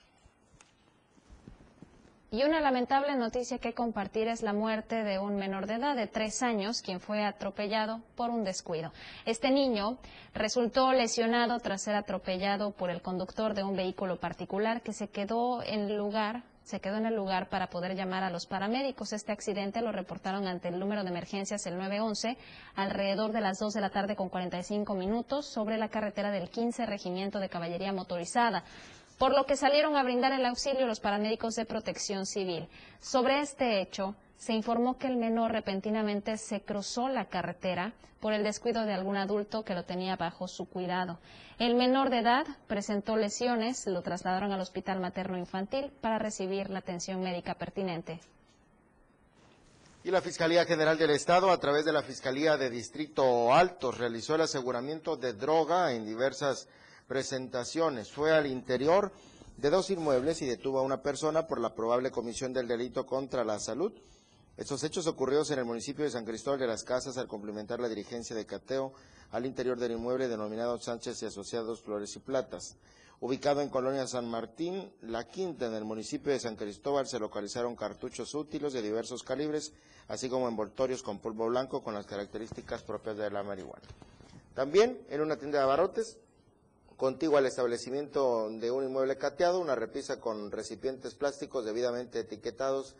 [2.32, 6.08] Y una lamentable noticia que compartir es la muerte de un menor de edad de
[6.08, 8.92] tres años, quien fue atropellado por un descuido.
[9.26, 10.00] Este niño
[10.34, 15.62] resultó lesionado tras ser atropellado por el conductor de un vehículo particular que se quedó
[15.62, 19.14] en el lugar se quedó en el lugar para poder llamar a los paramédicos.
[19.14, 22.38] Este accidente lo reportaron ante el número de emergencias el 911
[22.76, 26.86] alrededor de las 2 de la tarde con 45 minutos sobre la carretera del 15
[26.86, 28.64] Regimiento de Caballería Motorizada
[29.18, 32.68] por lo que salieron a brindar el auxilio los paramédicos de protección civil.
[33.00, 38.44] Sobre este hecho, se informó que el menor repentinamente se cruzó la carretera por el
[38.44, 41.20] descuido de algún adulto que lo tenía bajo su cuidado.
[41.60, 46.80] El menor de edad presentó lesiones, lo trasladaron al Hospital Materno Infantil para recibir la
[46.80, 48.22] atención médica pertinente.
[50.06, 54.36] Y la Fiscalía General del Estado, a través de la Fiscalía de Distrito Alto, realizó
[54.36, 56.68] el aseguramiento de droga en diversas
[57.08, 58.12] presentaciones.
[58.12, 59.14] Fue al interior
[59.58, 63.44] de dos inmuebles y detuvo a una persona por la probable comisión del delito contra
[63.44, 63.94] la salud.
[64.56, 67.90] Estos hechos ocurridos en el municipio de San Cristóbal de las Casas al complementar la
[67.90, 68.94] dirigencia de cateo
[69.32, 72.78] al interior del inmueble denominado Sánchez y Asociados Flores y Platas.
[73.20, 77.76] Ubicado en Colonia San Martín, La Quinta, en el municipio de San Cristóbal, se localizaron
[77.76, 79.74] cartuchos útiles de diversos calibres,
[80.08, 83.88] así como envoltorios con polvo blanco con las características propias de la marihuana.
[84.54, 86.20] También en una tienda de abarrotes,
[86.96, 92.96] contigua al establecimiento de un inmueble cateado, una repisa con recipientes plásticos debidamente etiquetados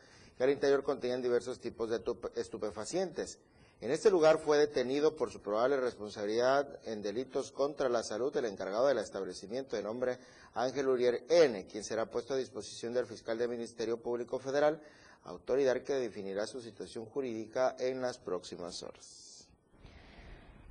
[0.50, 2.02] interior contenían diversos tipos de
[2.36, 3.40] estupefacientes.
[3.82, 8.46] En este lugar fue detenido por su probable responsabilidad en delitos contra la salud el
[8.46, 10.18] encargado del establecimiento de nombre
[10.54, 14.82] Ángel Urier N., quien será puesto a disposición del fiscal del Ministerio Público Federal,
[15.26, 19.50] autoridad que definirá su situación jurídica en las próximas horas.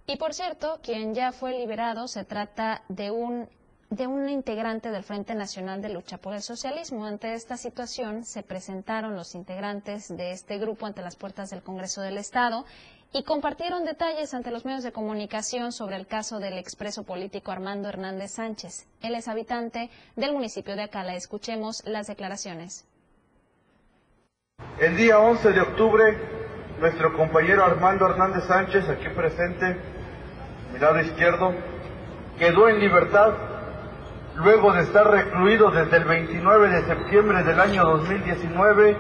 [0.07, 3.49] Y por cierto, quien ya fue liberado se trata de un
[3.93, 7.05] de un integrante del Frente Nacional de Lucha por el Socialismo.
[7.05, 12.01] Ante esta situación se presentaron los integrantes de este grupo ante las puertas del Congreso
[12.01, 12.65] del Estado
[13.13, 17.91] y compartieron detalles ante los medios de comunicación sobre el caso del expreso político Armando
[17.91, 18.87] Hernández Sánchez.
[19.03, 21.15] Él es habitante del municipio de Acala.
[21.15, 22.87] Escuchemos las declaraciones.
[24.81, 26.19] El día 11 de octubre,
[26.81, 29.77] nuestro compañero Armando Hernández Sánchez, aquí presente,
[30.73, 31.53] mi lado izquierdo,
[32.39, 33.52] quedó en libertad
[34.37, 38.97] luego de estar recluido desde el 29 de septiembre del año 2019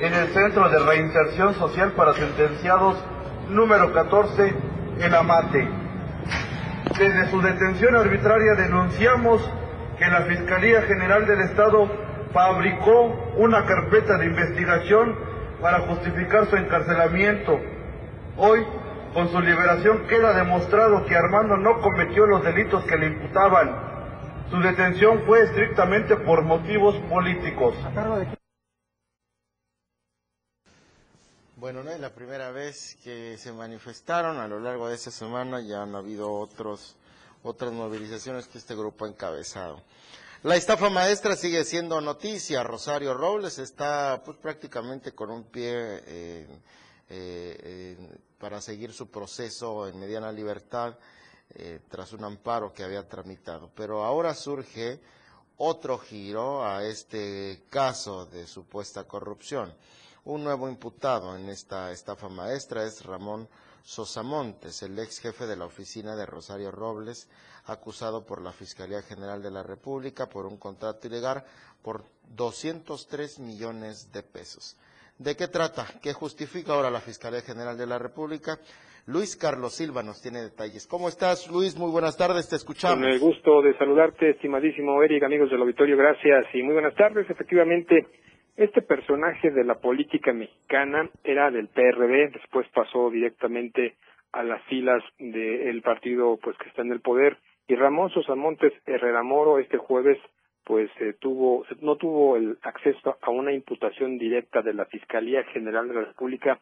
[0.00, 2.96] en el Centro de Reinserción Social para Sentenciados
[3.48, 4.54] número 14
[4.98, 5.68] en Amate.
[6.98, 9.48] Desde su detención arbitraria denunciamos
[9.98, 11.88] que la Fiscalía General del Estado
[12.32, 15.16] fabricó una carpeta de investigación
[15.60, 17.60] para justificar su encarcelamiento.
[18.36, 18.66] Hoy,
[19.14, 23.91] con su liberación, queda demostrado que Armando no cometió los delitos que le imputaban
[24.52, 27.74] su detención fue estrictamente por motivos políticos.
[31.56, 35.62] Bueno, no es la primera vez que se manifestaron a lo largo de esta semana,
[35.62, 36.96] ya han habido otros,
[37.42, 39.82] otras movilizaciones que este grupo ha encabezado.
[40.42, 42.62] La estafa maestra sigue siendo noticia.
[42.62, 46.02] Rosario Robles está pues, prácticamente con un pie
[47.08, 47.96] eh,
[48.38, 50.98] para seguir su proceso en mediana libertad.
[51.54, 53.70] Eh, tras un amparo que había tramitado.
[53.74, 55.00] Pero ahora surge
[55.58, 59.74] otro giro a este caso de supuesta corrupción.
[60.24, 63.48] Un nuevo imputado en esta estafa maestra es Ramón
[63.84, 67.28] Sosamontes, el ex jefe de la oficina de Rosario Robles,
[67.66, 71.44] acusado por la Fiscalía General de la República por un contrato ilegal
[71.82, 74.76] por 203 millones de pesos.
[75.18, 75.86] ¿De qué trata?
[76.00, 78.58] ¿Qué justifica ahora la Fiscalía General de la República?
[79.06, 80.86] Luis Carlos Silva nos tiene detalles.
[80.86, 81.76] ¿Cómo estás, Luis?
[81.76, 83.00] Muy buenas tardes, te escuchamos.
[83.00, 87.28] Con el gusto de saludarte, estimadísimo Eric, amigos del auditorio, gracias y muy buenas tardes.
[87.28, 88.06] Efectivamente,
[88.56, 93.96] este personaje de la política mexicana era del PRD, después pasó directamente
[94.32, 99.22] a las filas del partido pues que está en el poder y Ramón Sosamontes Herrera
[99.22, 100.18] Moro este jueves
[100.64, 105.86] pues eh, tuvo no tuvo el acceso a una imputación directa de la Fiscalía General
[105.86, 106.60] de la República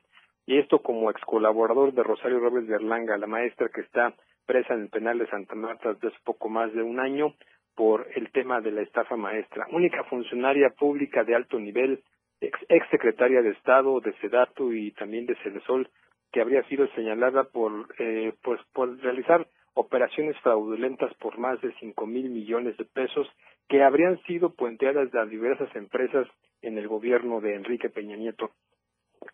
[0.50, 4.74] y esto como ex colaborador de Rosario Robles de Erlanga, la maestra que está presa
[4.74, 7.34] en el penal de Santa Marta desde poco más de un año
[7.76, 9.68] por el tema de la estafa maestra.
[9.70, 12.02] Única funcionaria pública de alto nivel,
[12.40, 15.88] ex, secretaria de Estado, de Sedatu y también de Cedesol,
[16.32, 22.08] que habría sido señalada por, eh, pues, por realizar operaciones fraudulentas por más de cinco
[22.08, 23.28] mil millones de pesos
[23.68, 26.26] que habrían sido puenteadas de diversas empresas
[26.60, 28.50] en el gobierno de Enrique Peña Nieto.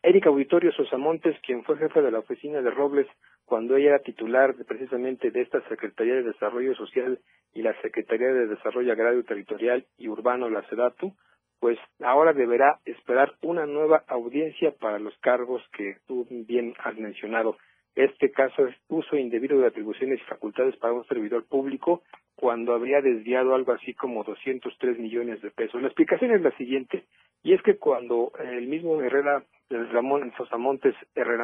[0.02, 3.06] Erika Auditorio Sosamontes, quien fue jefe de la oficina de Robles
[3.44, 7.20] cuando ella era titular precisamente de esta Secretaría de Desarrollo Social
[7.54, 11.14] y la Secretaría de Desarrollo Agrario Territorial y Urbano, la SEDATU,
[11.60, 17.56] pues ahora deberá esperar una nueva audiencia para los cargos que tú bien has mencionado.
[17.94, 22.02] Este caso es uso indebido de atribuciones y facultades para un servidor público
[22.34, 25.80] cuando habría desviado algo así como 203 millones de pesos.
[25.80, 27.04] La explicación es la siguiente,
[27.42, 31.42] y es que cuando el mismo Herrera Ramón Sosamontes Herrera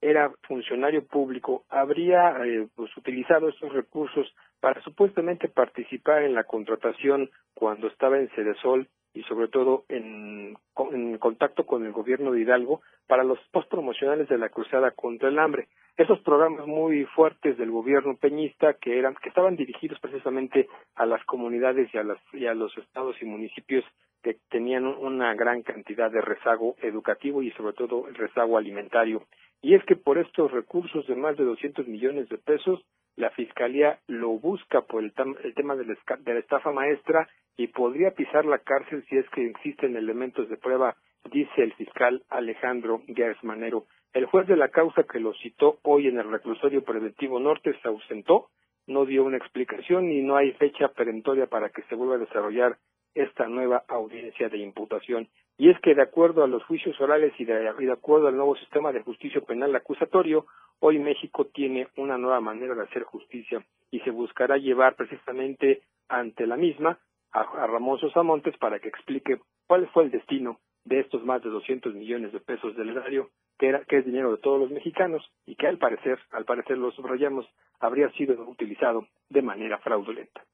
[0.00, 7.30] era funcionario público, habría eh, pues, utilizado estos recursos para supuestamente participar en la contratación
[7.54, 10.56] cuando estaba en Cedesol y sobre todo en
[10.92, 15.28] en contacto con el gobierno de Hidalgo para los post promocionales de la cruzada contra
[15.28, 15.68] el hambre.
[15.96, 21.24] Esos programas muy fuertes del gobierno peñista que eran que estaban dirigidos precisamente a las
[21.24, 23.84] comunidades y a, las, y a los estados y municipios
[24.22, 29.24] que tenían una gran cantidad de rezago educativo y sobre todo el rezago alimentario.
[29.62, 32.84] Y es que por estos recursos de más de 200 millones de pesos,
[33.16, 35.12] la Fiscalía lo busca por el,
[35.42, 39.28] el tema de la, de la estafa maestra y podría pisar la cárcel si es
[39.30, 40.96] que existen elementos de prueba,
[41.30, 43.84] dice el fiscal Alejandro Gers Manero.
[44.12, 47.88] El juez de la causa que lo citó hoy en el reclusorio preventivo norte se
[47.88, 48.48] ausentó,
[48.86, 52.76] no dio una explicación y no hay fecha perentoria para que se vuelva a desarrollar
[53.14, 55.28] esta nueva audiencia de imputación.
[55.56, 58.92] Y es que de acuerdo a los juicios orales y de, acuerdo al nuevo sistema
[58.92, 60.46] de justicia penal acusatorio,
[60.80, 66.46] hoy México tiene una nueva manera de hacer justicia y se buscará llevar precisamente ante
[66.46, 66.98] la misma
[67.32, 71.50] a, Ramón Sosa Montes para que explique cuál fue el destino de estos más de
[71.50, 75.24] 200 millones de pesos del erario, que, era, que es dinero de todos los mexicanos
[75.46, 77.46] y que al parecer, al parecer lo subrayamos,
[77.80, 80.44] habría sido utilizado de manera fraudulenta.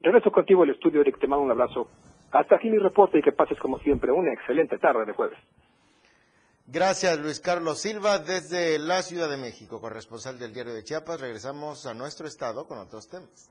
[0.00, 1.88] Regreso contigo al estudio, Eric, te mando un abrazo.
[2.30, 5.38] Hasta aquí mi reporte y que pases como siempre una excelente tarde de jueves.
[6.66, 11.20] Gracias, Luis Carlos Silva, desde la Ciudad de México, corresponsal del Diario de Chiapas.
[11.20, 13.50] Regresamos a nuestro estado con otros temas.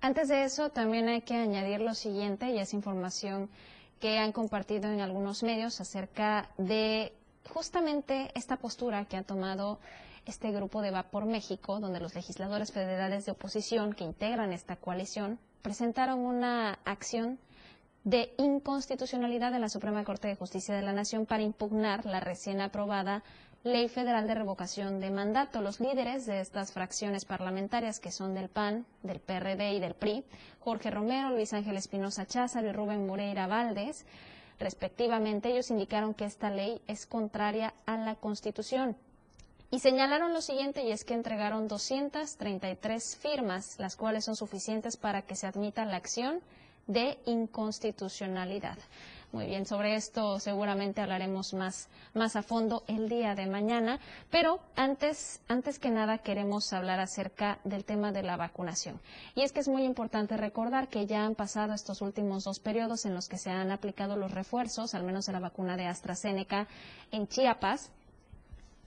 [0.00, 3.48] Antes de eso, también hay que añadir lo siguiente, y es información
[4.00, 7.12] que han compartido en algunos medios acerca de
[7.48, 9.78] justamente esta postura que ha tomado
[10.28, 14.76] este grupo de Va por México, donde los legisladores federales de oposición que integran esta
[14.76, 17.38] coalición presentaron una acción
[18.04, 22.60] de inconstitucionalidad de la Suprema Corte de Justicia de la Nación para impugnar la recién
[22.60, 23.22] aprobada
[23.64, 25.62] Ley Federal de Revocación de Mandato.
[25.62, 30.24] Los líderes de estas fracciones parlamentarias, que son del PAN, del PRD y del PRI,
[30.60, 34.04] Jorge Romero, Luis Ángel Espinosa Cházaro y Rubén Moreira Valdés,
[34.58, 38.96] respectivamente, ellos indicaron que esta ley es contraria a la Constitución.
[39.70, 45.22] Y señalaron lo siguiente, y es que entregaron 233 firmas, las cuales son suficientes para
[45.22, 46.40] que se admita la acción
[46.86, 48.78] de inconstitucionalidad.
[49.30, 54.00] Muy bien, sobre esto seguramente hablaremos más, más a fondo el día de mañana,
[54.30, 58.98] pero antes, antes que nada queremos hablar acerca del tema de la vacunación.
[59.34, 63.04] Y es que es muy importante recordar que ya han pasado estos últimos dos periodos
[63.04, 66.66] en los que se han aplicado los refuerzos, al menos de la vacuna de AstraZeneca
[67.10, 67.90] en Chiapas,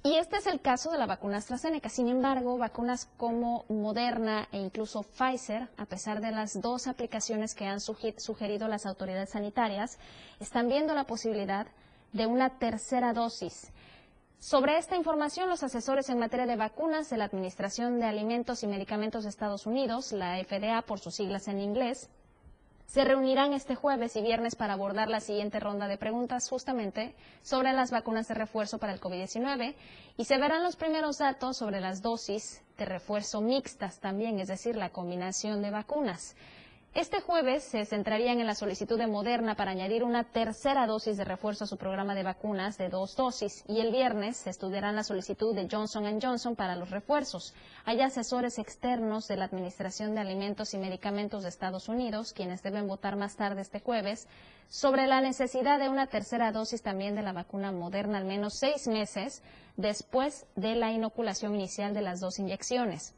[0.03, 1.87] y este es el caso de la vacuna AstraZeneca.
[1.87, 7.67] Sin embargo, vacunas como Moderna e incluso Pfizer, a pesar de las dos aplicaciones que
[7.67, 9.99] han sugerido las autoridades sanitarias,
[10.39, 11.67] están viendo la posibilidad
[12.13, 13.71] de una tercera dosis.
[14.39, 18.67] Sobre esta información, los asesores en materia de vacunas de la Administración de Alimentos y
[18.67, 22.09] Medicamentos de Estados Unidos, la FDA por sus siglas en inglés,
[22.91, 27.71] se reunirán este jueves y viernes para abordar la siguiente ronda de preguntas justamente sobre
[27.71, 29.75] las vacunas de refuerzo para el COVID-19
[30.17, 34.75] y se verán los primeros datos sobre las dosis de refuerzo mixtas también, es decir,
[34.75, 36.35] la combinación de vacunas.
[36.93, 41.23] Este jueves se centrarían en la solicitud de Moderna para añadir una tercera dosis de
[41.23, 45.05] refuerzo a su programa de vacunas de dos dosis y el viernes se estudiará la
[45.05, 47.53] solicitud de Johnson Johnson para los refuerzos.
[47.85, 52.89] Hay asesores externos de la Administración de Alimentos y Medicamentos de Estados Unidos, quienes deben
[52.89, 54.27] votar más tarde este jueves,
[54.67, 58.87] sobre la necesidad de una tercera dosis también de la vacuna Moderna al menos seis
[58.87, 59.43] meses
[59.77, 63.15] después de la inoculación inicial de las dos inyecciones.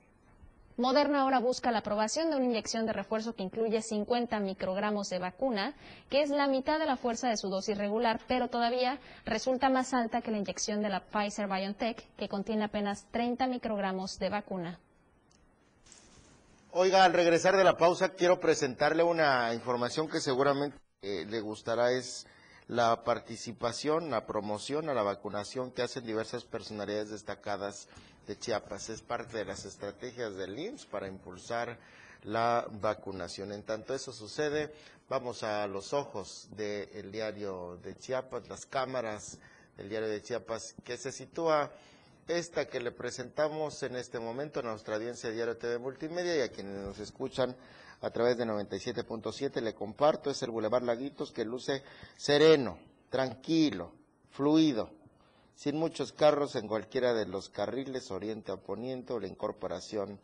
[0.75, 5.19] Moderna ahora busca la aprobación de una inyección de refuerzo que incluye 50 microgramos de
[5.19, 5.75] vacuna,
[6.09, 9.93] que es la mitad de la fuerza de su dosis regular, pero todavía resulta más
[9.93, 14.79] alta que la inyección de la Pfizer BioNTech, que contiene apenas 30 microgramos de vacuna.
[16.71, 21.91] Oiga, al regresar de la pausa quiero presentarle una información que seguramente eh, le gustará.
[21.91, 22.25] Es
[22.67, 27.89] la participación, la promoción a la vacunación que hacen diversas personalidades destacadas
[28.27, 28.89] de Chiapas.
[28.89, 31.77] Es parte de las estrategias del IMSS para impulsar
[32.23, 33.51] la vacunación.
[33.51, 34.73] En tanto eso sucede,
[35.09, 39.37] vamos a los ojos del diario de Chiapas, las cámaras
[39.77, 41.71] del diario de Chiapas, que se sitúa
[42.27, 46.41] esta que le presentamos en este momento en nuestra audiencia de Diario TV Multimedia y
[46.41, 47.55] a quienes nos escuchan
[48.01, 51.83] a través de 97.7 le comparto, es el Boulevard Laguitos que luce
[52.15, 52.77] sereno,
[53.09, 53.93] tranquilo,
[54.29, 54.89] fluido,
[55.55, 60.19] sin muchos carros en cualquiera de los carriles oriente a poniente o la incorporación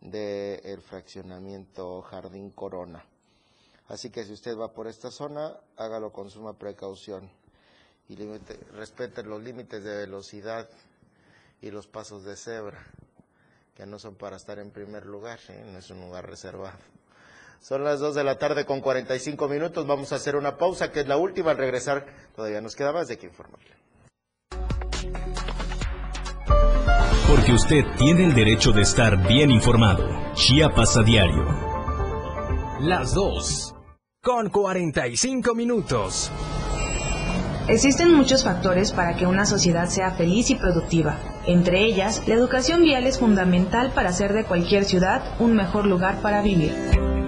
[0.00, 3.04] del fraccionamiento Jardín Corona.
[3.88, 7.30] Así que si usted va por esta zona, hágalo con suma precaución
[8.08, 8.16] y
[8.74, 10.68] respete los límites de velocidad
[11.60, 12.84] y los pasos de cebra,
[13.74, 15.64] que no son para estar en primer lugar, ¿eh?
[15.72, 16.78] no es un lugar reservado.
[17.60, 19.86] Son las 2 de la tarde con 45 minutos.
[19.86, 21.52] Vamos a hacer una pausa, que es la última.
[21.52, 22.06] Al regresar,
[22.36, 23.85] todavía nos queda más de que informarle.
[27.28, 30.08] Porque usted tiene el derecho de estar bien informado.
[30.34, 31.44] Chiapas a diario.
[32.80, 33.74] Las 2
[34.22, 36.32] con 45 minutos.
[37.68, 41.16] Existen muchos factores para que una sociedad sea feliz y productiva.
[41.46, 46.22] Entre ellas, la educación vial es fundamental para hacer de cualquier ciudad un mejor lugar
[46.22, 46.72] para vivir.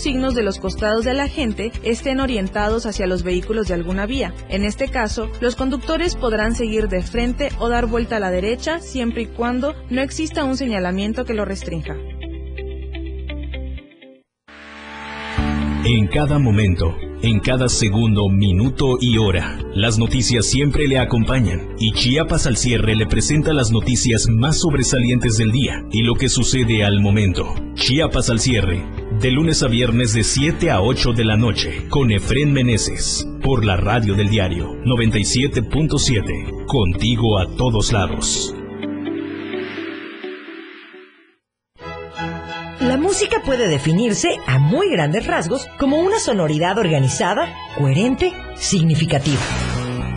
[0.00, 4.34] signos de los costados de la gente estén orientados hacia los vehículos de alguna vía.
[4.48, 8.78] En este caso, los conductores podrán seguir de frente o dar vuelta a la derecha
[8.80, 11.96] siempre y cuando no exista un señalamiento que lo restrinja.
[15.84, 21.92] En cada momento, en cada segundo, minuto y hora, las noticias siempre le acompañan y
[21.92, 26.84] Chiapas al cierre le presenta las noticias más sobresalientes del día y lo que sucede
[26.84, 27.54] al momento.
[27.74, 28.84] Chiapas al cierre,
[29.22, 33.64] de lunes a viernes de 7 a 8 de la noche, con Efren Meneses, por
[33.64, 38.52] la radio del diario 97.7, contigo a todos lados.
[42.80, 49.40] La música puede definirse a muy grandes rasgos como una sonoridad organizada, coherente, significativa.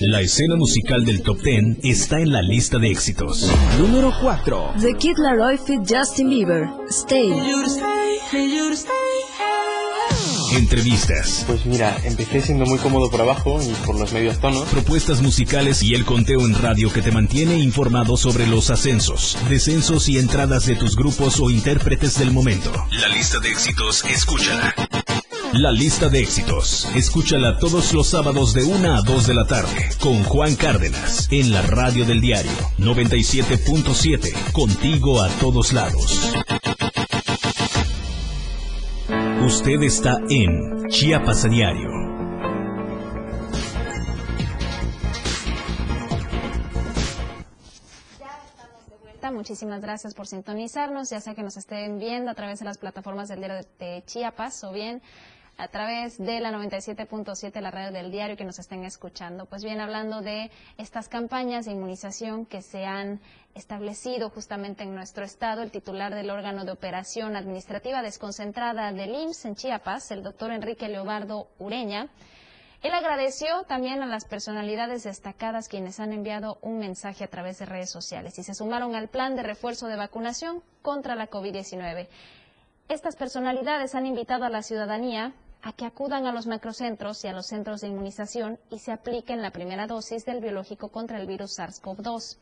[0.00, 3.50] La escena musical del top 10 está en la lista de éxitos.
[3.78, 4.74] Número 4.
[4.80, 6.68] The Kid Laroi fit Justin Bieber.
[6.88, 7.30] Stay.
[10.56, 14.68] Entrevistas, Pues mira, empecé siendo muy cómodo por abajo y por los medios tonos.
[14.68, 20.08] propuestas musicales y el conteo en radio que te mantiene informado sobre los ascensos, descensos
[20.08, 22.72] y entradas de tus grupos o intérpretes del momento.
[23.00, 24.74] La lista de éxitos, escúchala.
[25.54, 29.90] La lista de éxitos, escúchala todos los sábados de 1 a 2 de la tarde
[30.00, 36.32] con Juan Cárdenas en la radio del diario 97.7, contigo a todos lados.
[39.44, 42.00] Usted está en Chiapas a Diario.
[49.32, 53.28] Muchísimas gracias por sintonizarnos, ya sea que nos estén viendo a través de las plataformas
[53.28, 55.00] del diario de Chiapas o bien
[55.60, 59.44] a través de la 97.7, la radio del diario, que nos estén escuchando.
[59.44, 63.20] Pues bien, hablando de estas campañas de inmunización que se han
[63.54, 69.44] establecido justamente en nuestro estado, el titular del órgano de operación administrativa desconcentrada del IMSS
[69.44, 72.08] en Chiapas, el doctor Enrique Leobardo Ureña,
[72.82, 77.66] él agradeció también a las personalidades destacadas quienes han enviado un mensaje a través de
[77.66, 82.08] redes sociales y se sumaron al plan de refuerzo de vacunación contra la COVID-19.
[82.88, 87.32] Estas personalidades han invitado a la ciudadanía a que acudan a los macrocentros y a
[87.32, 91.58] los centros de inmunización y se apliquen la primera dosis del biológico contra el virus
[91.58, 92.36] SARS-CoV-2.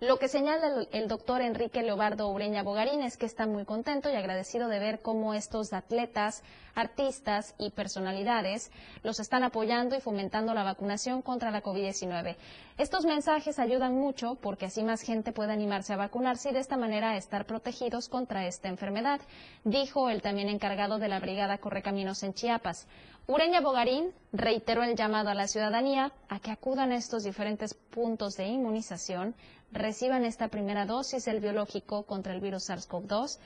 [0.00, 4.14] Lo que señala el, doctor Enrique Leobardo Ureña Bogarín es que está muy contento y
[4.14, 6.44] agradecido de ver cómo estos atletas,
[6.76, 8.70] artistas y personalidades
[9.02, 12.36] los están apoyando y fomentando la vacunación contra la COVID-19.
[12.76, 16.76] Estos mensajes ayudan mucho porque así más gente puede animarse a vacunarse y de esta
[16.76, 19.20] manera estar protegidos contra esta enfermedad,
[19.64, 22.86] dijo el también encargado de la Brigada Correcaminos en Chiapas.
[23.30, 28.36] Ureña Bogarín reiteró el llamado a la ciudadanía a que acudan a estos diferentes puntos
[28.36, 29.34] de inmunización,
[29.72, 33.38] reciban esta primera dosis del biológico contra el virus SARS-CoV-2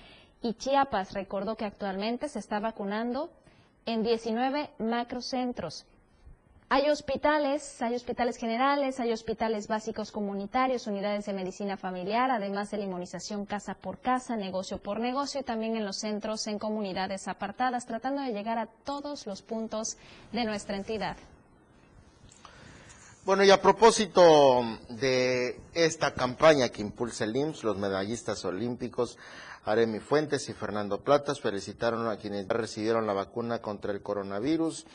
[0.43, 3.31] y Chiapas recordó que actualmente se está vacunando
[3.87, 5.87] en 19 macrocentros.
[6.69, 12.79] Hay hospitales, hay hospitales generales, hay hospitales básicos comunitarios, unidades de medicina familiar, además de
[12.79, 17.29] la inmunización casa por casa, negocio por negocio y también en los centros en comunidades
[17.29, 19.99] apartadas, tratando de llegar a todos los puntos
[20.33, 21.19] de nuestra entidad.
[23.25, 29.17] Bueno, y a propósito de esta campaña que impulsa el IMSS, los medallistas olímpicos
[29.65, 34.87] Aremi Fuentes y Fernando Platas felicitaron a quienes recibieron la vacuna contra el coronavirus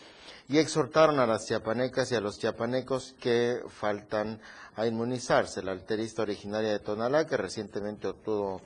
[0.49, 4.41] y exhortaron a las chiapanecas y a los chiapanecos que faltan
[4.75, 5.63] a inmunizarse.
[5.63, 8.59] La alterista originaria de Tonalá, que recientemente obtuvo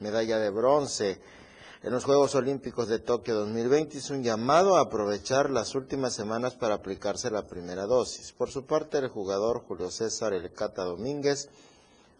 [0.00, 1.20] medalla de bronce
[1.84, 6.54] en los Juegos Olímpicos de Tokio 2020 hizo un llamado a aprovechar las últimas semanas
[6.54, 8.32] para aplicarse la primera dosis.
[8.32, 11.50] Por su parte, el jugador Julio César El Cata Domínguez,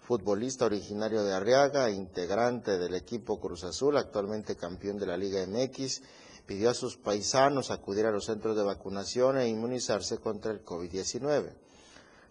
[0.07, 6.03] futbolista originario de Arriaga, integrante del equipo Cruz Azul, actualmente campeón de la Liga MX,
[6.45, 11.64] pidió a sus paisanos acudir a los centros de vacunación e inmunizarse contra el COVID-19.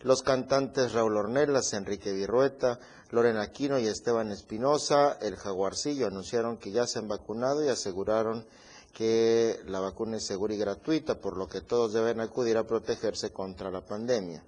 [0.02, 2.80] Los cantantes Raúl Ornelas, Enrique Virrueta,
[3.12, 8.46] Lorena Aquino y Esteban Espinosa, el Jaguarcillo, anunciaron que ya se han vacunado y aseguraron
[8.94, 13.32] que la vacuna es segura y gratuita, por lo que todos deben acudir a protegerse
[13.32, 14.44] contra la pandemia.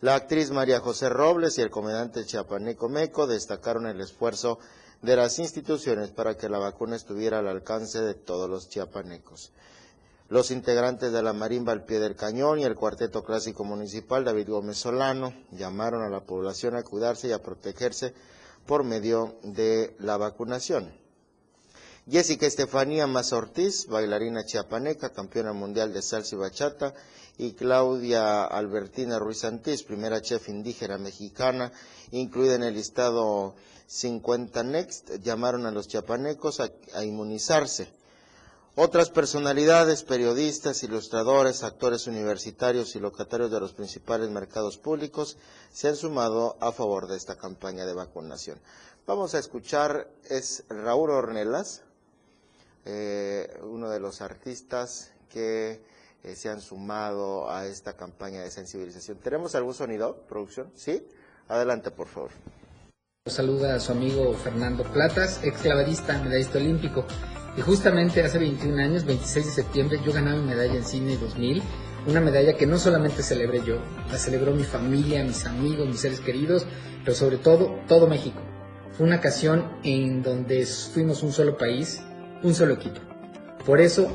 [0.00, 4.58] La actriz María José Robles y el comandante chiapaneco Meco destacaron el esfuerzo
[5.00, 9.52] de las instituciones para que la vacuna estuviera al alcance de todos los chiapanecos.
[10.34, 14.48] Los integrantes de la marimba al pie del cañón y el cuarteto clásico municipal David
[14.48, 18.14] Gómez Solano llamaron a la población a cuidarse y a protegerse
[18.66, 20.92] por medio de la vacunación.
[22.10, 26.94] Jessica Estefanía Maza Ortiz, bailarina chiapaneca, campeona mundial de salsa y bachata,
[27.38, 31.70] y Claudia Albertina Ruiz Santís, primera chef indígena mexicana,
[32.10, 33.54] incluida en el listado
[33.86, 37.86] 50 Next, llamaron a los chiapanecos a inmunizarse
[38.76, 45.36] otras personalidades, periodistas, ilustradores, actores universitarios y locatarios de los principales mercados públicos
[45.72, 48.58] se han sumado a favor de esta campaña de vacunación.
[49.06, 51.82] Vamos a escuchar, es Raúl Ornelas,
[52.84, 55.82] eh, uno de los artistas que
[56.24, 59.18] eh, se han sumado a esta campaña de sensibilización.
[59.18, 60.72] ¿Tenemos algún sonido, producción?
[60.74, 61.06] ¿Sí?
[61.48, 62.30] Adelante, por favor.
[63.26, 67.06] Saluda a su amigo Fernando Platas, ex clavadista, medallista olímpico.
[67.56, 71.62] Y justamente hace 21 años, 26 de septiembre, yo gané mi medalla en cine 2000.
[72.06, 73.78] Una medalla que no solamente celebré yo,
[74.10, 76.66] la celebró mi familia, mis amigos, mis seres queridos,
[77.02, 78.40] pero sobre todo todo México.
[78.92, 82.02] Fue una ocasión en donde fuimos un solo país,
[82.42, 83.00] un solo equipo.
[83.64, 84.08] Por eso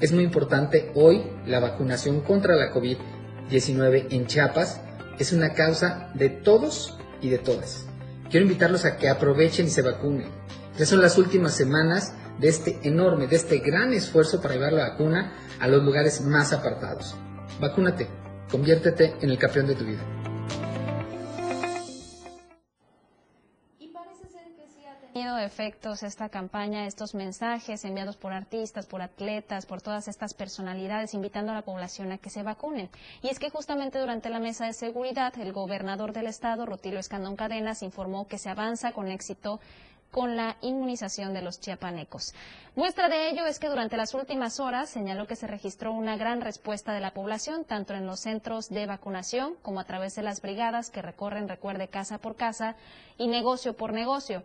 [0.00, 4.80] es muy importante hoy la vacunación contra la COVID-19 en Chiapas.
[5.18, 7.86] Es una causa de todos y de todas.
[8.30, 10.28] Quiero invitarlos a que aprovechen y se vacunen.
[10.78, 14.90] Ya son las últimas semanas de este enorme, de este gran esfuerzo para llevar la
[14.90, 17.14] vacuna a los lugares más apartados.
[17.60, 18.08] Vacúnate,
[18.50, 20.04] conviértete en el campeón de tu vida.
[25.14, 31.14] tenido efectos esta campaña, estos mensajes enviados por artistas, por atletas, por todas estas personalidades,
[31.14, 32.90] invitando a la población a que se vacunen.
[33.22, 37.36] Y es que justamente durante la mesa de seguridad, el gobernador del estado, Rutilio Escandón
[37.36, 39.60] Cadenas, informó que se avanza con éxito
[40.14, 42.34] con la inmunización de los chiapanecos.
[42.76, 46.40] Muestra de ello es que durante las últimas horas señaló que se registró una gran
[46.40, 50.40] respuesta de la población, tanto en los centros de vacunación como a través de las
[50.40, 52.76] brigadas que recorren, recuerde, casa por casa
[53.18, 54.44] y negocio por negocio.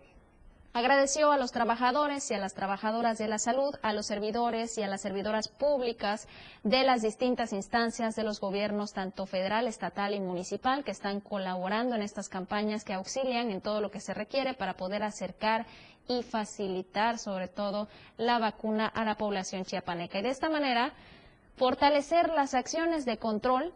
[0.71, 4.83] Agradeció a los trabajadores y a las trabajadoras de la salud, a los servidores y
[4.83, 6.27] a las servidoras públicas
[6.63, 11.95] de las distintas instancias de los gobiernos, tanto federal, estatal y municipal, que están colaborando
[11.95, 15.65] en estas campañas que auxilian en todo lo que se requiere para poder acercar
[16.07, 20.19] y facilitar, sobre todo, la vacuna a la población chiapaneca.
[20.19, 20.93] Y de esta manera,
[21.55, 23.73] fortalecer las acciones de control,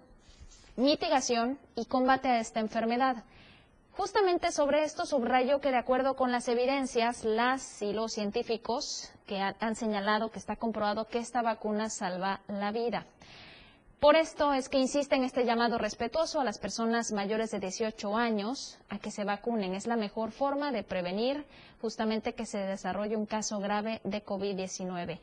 [0.75, 3.23] mitigación y combate a esta enfermedad.
[3.95, 9.39] Justamente sobre esto subrayo que de acuerdo con las evidencias, las y los científicos que
[9.39, 13.05] han señalado que está comprobado que esta vacuna salva la vida.
[13.99, 18.17] Por esto es que insiste en este llamado respetuoso a las personas mayores de 18
[18.17, 19.75] años a que se vacunen.
[19.75, 21.45] Es la mejor forma de prevenir
[21.79, 25.19] justamente que se desarrolle un caso grave de COVID-19.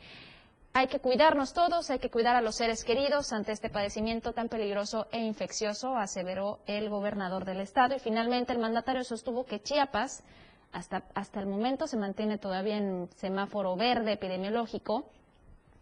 [0.73, 4.49] Hay que cuidarnos todos, hay que cuidar a los seres queridos ante este padecimiento tan
[4.49, 7.97] peligroso e infeccioso, aseveró el gobernador del estado.
[7.97, 10.23] Y finalmente el mandatario sostuvo que Chiapas
[10.71, 15.11] hasta, hasta el momento se mantiene todavía en semáforo verde epidemiológico,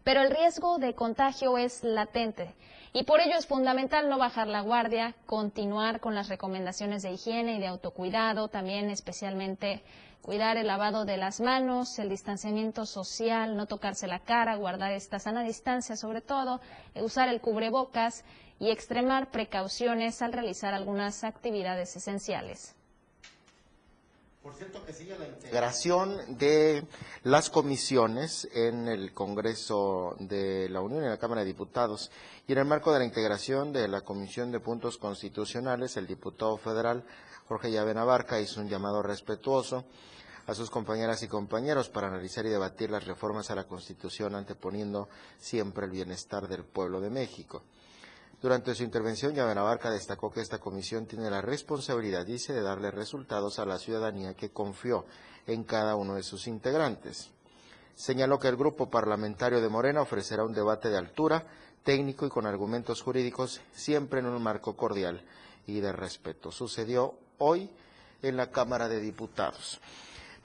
[0.03, 2.55] pero el riesgo de contagio es latente.
[2.91, 7.55] Y por ello es fundamental no bajar la guardia, continuar con las recomendaciones de higiene
[7.55, 9.83] y de autocuidado, también especialmente
[10.23, 15.19] cuidar el lavado de las manos, el distanciamiento social, no tocarse la cara, guardar esta
[15.19, 16.61] sana distancia sobre todo,
[16.95, 18.25] eh, usar el cubrebocas
[18.59, 22.75] y extremar precauciones al realizar algunas actividades esenciales.
[24.41, 26.87] Por cierto que sigue la integración de
[27.23, 32.09] las comisiones en el Congreso de la Unión en la Cámara de Diputados.
[32.47, 36.55] Y en el marco de la integración de la Comisión de Puntos Constitucionales, el diputado
[36.55, 37.03] federal
[37.49, 39.83] Jorge Llave Navarca hizo un llamado respetuoso
[40.47, 45.09] a sus compañeras y compañeros para analizar y debatir las reformas a la Constitución anteponiendo
[45.37, 47.63] siempre el bienestar del pueblo de México.
[48.41, 53.59] Durante su intervención, Navarca destacó que esta comisión tiene la responsabilidad, dice, de darle resultados
[53.59, 55.05] a la ciudadanía que confió
[55.45, 57.31] en cada uno de sus integrantes.
[57.95, 61.45] Señaló que el grupo parlamentario de Morena ofrecerá un debate de altura,
[61.83, 65.21] técnico y con argumentos jurídicos, siempre en un marco cordial
[65.67, 66.49] y de respeto.
[66.51, 67.69] Sucedió hoy
[68.21, 69.81] en la Cámara de Diputados.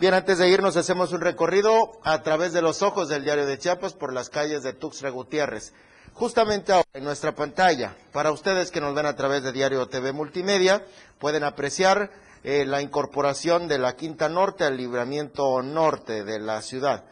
[0.01, 3.59] Bien, antes de irnos hacemos un recorrido a través de los ojos del diario de
[3.59, 5.72] Chiapas por las calles de Tuxtla Gutiérrez.
[6.14, 10.12] Justamente ahora en nuestra pantalla, para ustedes que nos ven a través de Diario TV
[10.12, 10.86] Multimedia,
[11.18, 12.12] pueden apreciar
[12.44, 17.02] eh, la incorporación de la Quinta Norte al libramiento norte de la ciudad.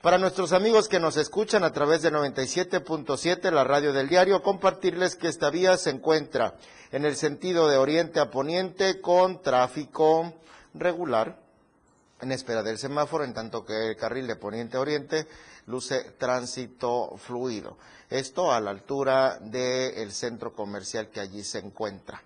[0.00, 5.16] Para nuestros amigos que nos escuchan a través de 97.7, la radio del diario, compartirles
[5.16, 6.54] que esta vía se encuentra
[6.92, 10.34] en el sentido de oriente a poniente con tráfico
[10.72, 11.36] regular
[12.20, 15.26] en espera del semáforo, en tanto que el carril de poniente a oriente
[15.66, 17.76] luce tránsito fluido.
[18.10, 22.22] Esto a la altura del centro comercial que allí se encuentra.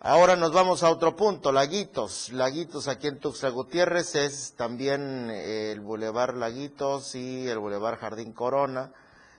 [0.00, 2.30] Ahora nos vamos a otro punto, Laguitos.
[2.32, 8.32] Laguitos aquí en Tuxtla Gutiérrez es también eh, el Boulevard Laguitos y el Boulevard Jardín
[8.32, 8.92] Corona.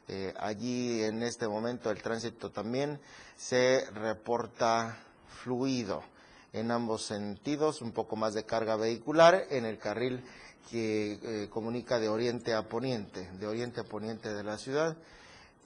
[0.10, 3.00] Eh, allí en este momento el tránsito también
[3.38, 4.98] se reporta
[5.43, 6.04] fluido
[6.52, 10.24] en ambos sentidos, un poco más de carga vehicular en el carril
[10.70, 14.98] que eh, comunica de oriente a poniente, de oriente a poniente de la ciudad,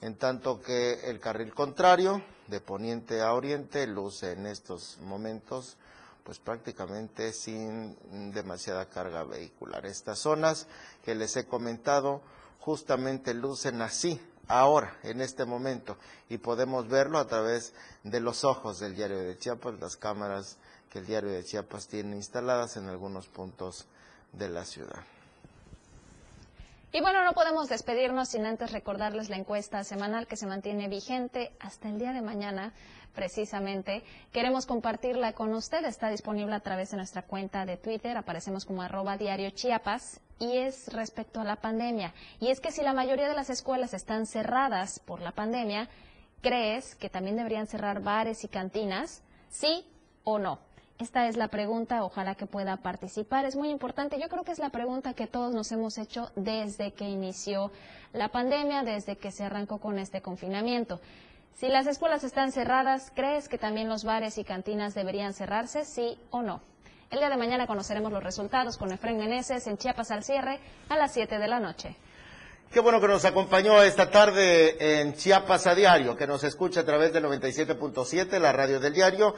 [0.02, 5.78] en tanto que el carril contrario, de poniente a oriente, luce en estos momentos
[6.24, 7.96] pues prácticamente sin
[8.32, 9.86] demasiada carga vehicular.
[9.86, 10.66] Estas zonas
[11.04, 12.20] que les he comentado
[12.60, 15.96] justamente lucen así ahora, en este momento,
[16.28, 17.72] y podemos verlo a través
[18.02, 20.58] de los ojos del diario de Chiapas, las cámaras
[20.90, 23.86] que el diario de Chiapas tiene instaladas en algunos puntos
[24.32, 25.02] de la ciudad.
[26.94, 31.56] Y bueno, no podemos despedirnos sin antes recordarles la encuesta semanal que se mantiene vigente
[31.58, 32.74] hasta el día de mañana,
[33.14, 34.02] precisamente.
[34.30, 38.82] Queremos compartirla con usted, está disponible a través de nuestra cuenta de Twitter, aparecemos como
[38.82, 42.12] arroba diario Chiapas, y es respecto a la pandemia.
[42.40, 45.88] Y es que si la mayoría de las escuelas están cerradas por la pandemia,
[46.42, 49.22] ¿crees que también deberían cerrar bares y cantinas?
[49.48, 49.86] ¿Sí
[50.24, 50.58] o no?
[50.98, 53.44] Esta es la pregunta, ojalá que pueda participar.
[53.44, 56.92] Es muy importante, yo creo que es la pregunta que todos nos hemos hecho desde
[56.92, 57.72] que inició
[58.12, 61.00] la pandemia, desde que se arrancó con este confinamiento.
[61.54, 66.18] Si las escuelas están cerradas, ¿crees que también los bares y cantinas deberían cerrarse, sí
[66.30, 66.60] o no?
[67.10, 70.96] El día de mañana conoceremos los resultados con Efraín Meneses en Chiapas al cierre a
[70.96, 71.96] las 7 de la noche.
[72.72, 76.84] Qué bueno que nos acompañó esta tarde en Chiapas a diario, que nos escucha a
[76.84, 79.34] través del 97.7, la radio del diario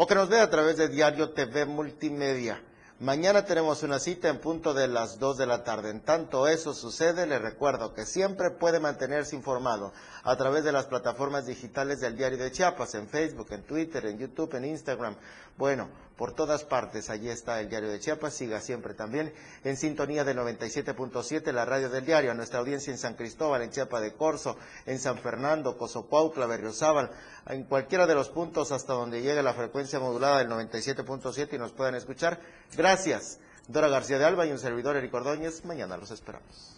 [0.00, 2.62] o que nos vea a través de Diario TV Multimedia.
[3.00, 5.90] Mañana tenemos una cita en punto de las 2 de la tarde.
[5.90, 9.92] En tanto eso sucede, le recuerdo que siempre puede mantenerse informado
[10.22, 14.18] a través de las plataformas digitales del Diario de Chiapas, en Facebook, en Twitter, en
[14.18, 15.16] YouTube, en Instagram.
[15.56, 15.88] Bueno,
[16.18, 18.34] por todas partes, allí está el Diario de Chiapas.
[18.34, 22.32] Siga siempre también en sintonía del 97.7, la radio del diario.
[22.32, 27.12] A nuestra audiencia en San Cristóbal, en Chiapa de Corzo, en San Fernando, Cozocuautla, Berriozábal,
[27.46, 31.70] en cualquiera de los puntos hasta donde llegue la frecuencia modulada del 97.7 y nos
[31.70, 32.40] puedan escuchar.
[32.76, 33.38] Gracias.
[33.68, 35.64] Dora García de Alba y un servidor Eric Ordóñez.
[35.64, 36.77] Mañana los esperamos.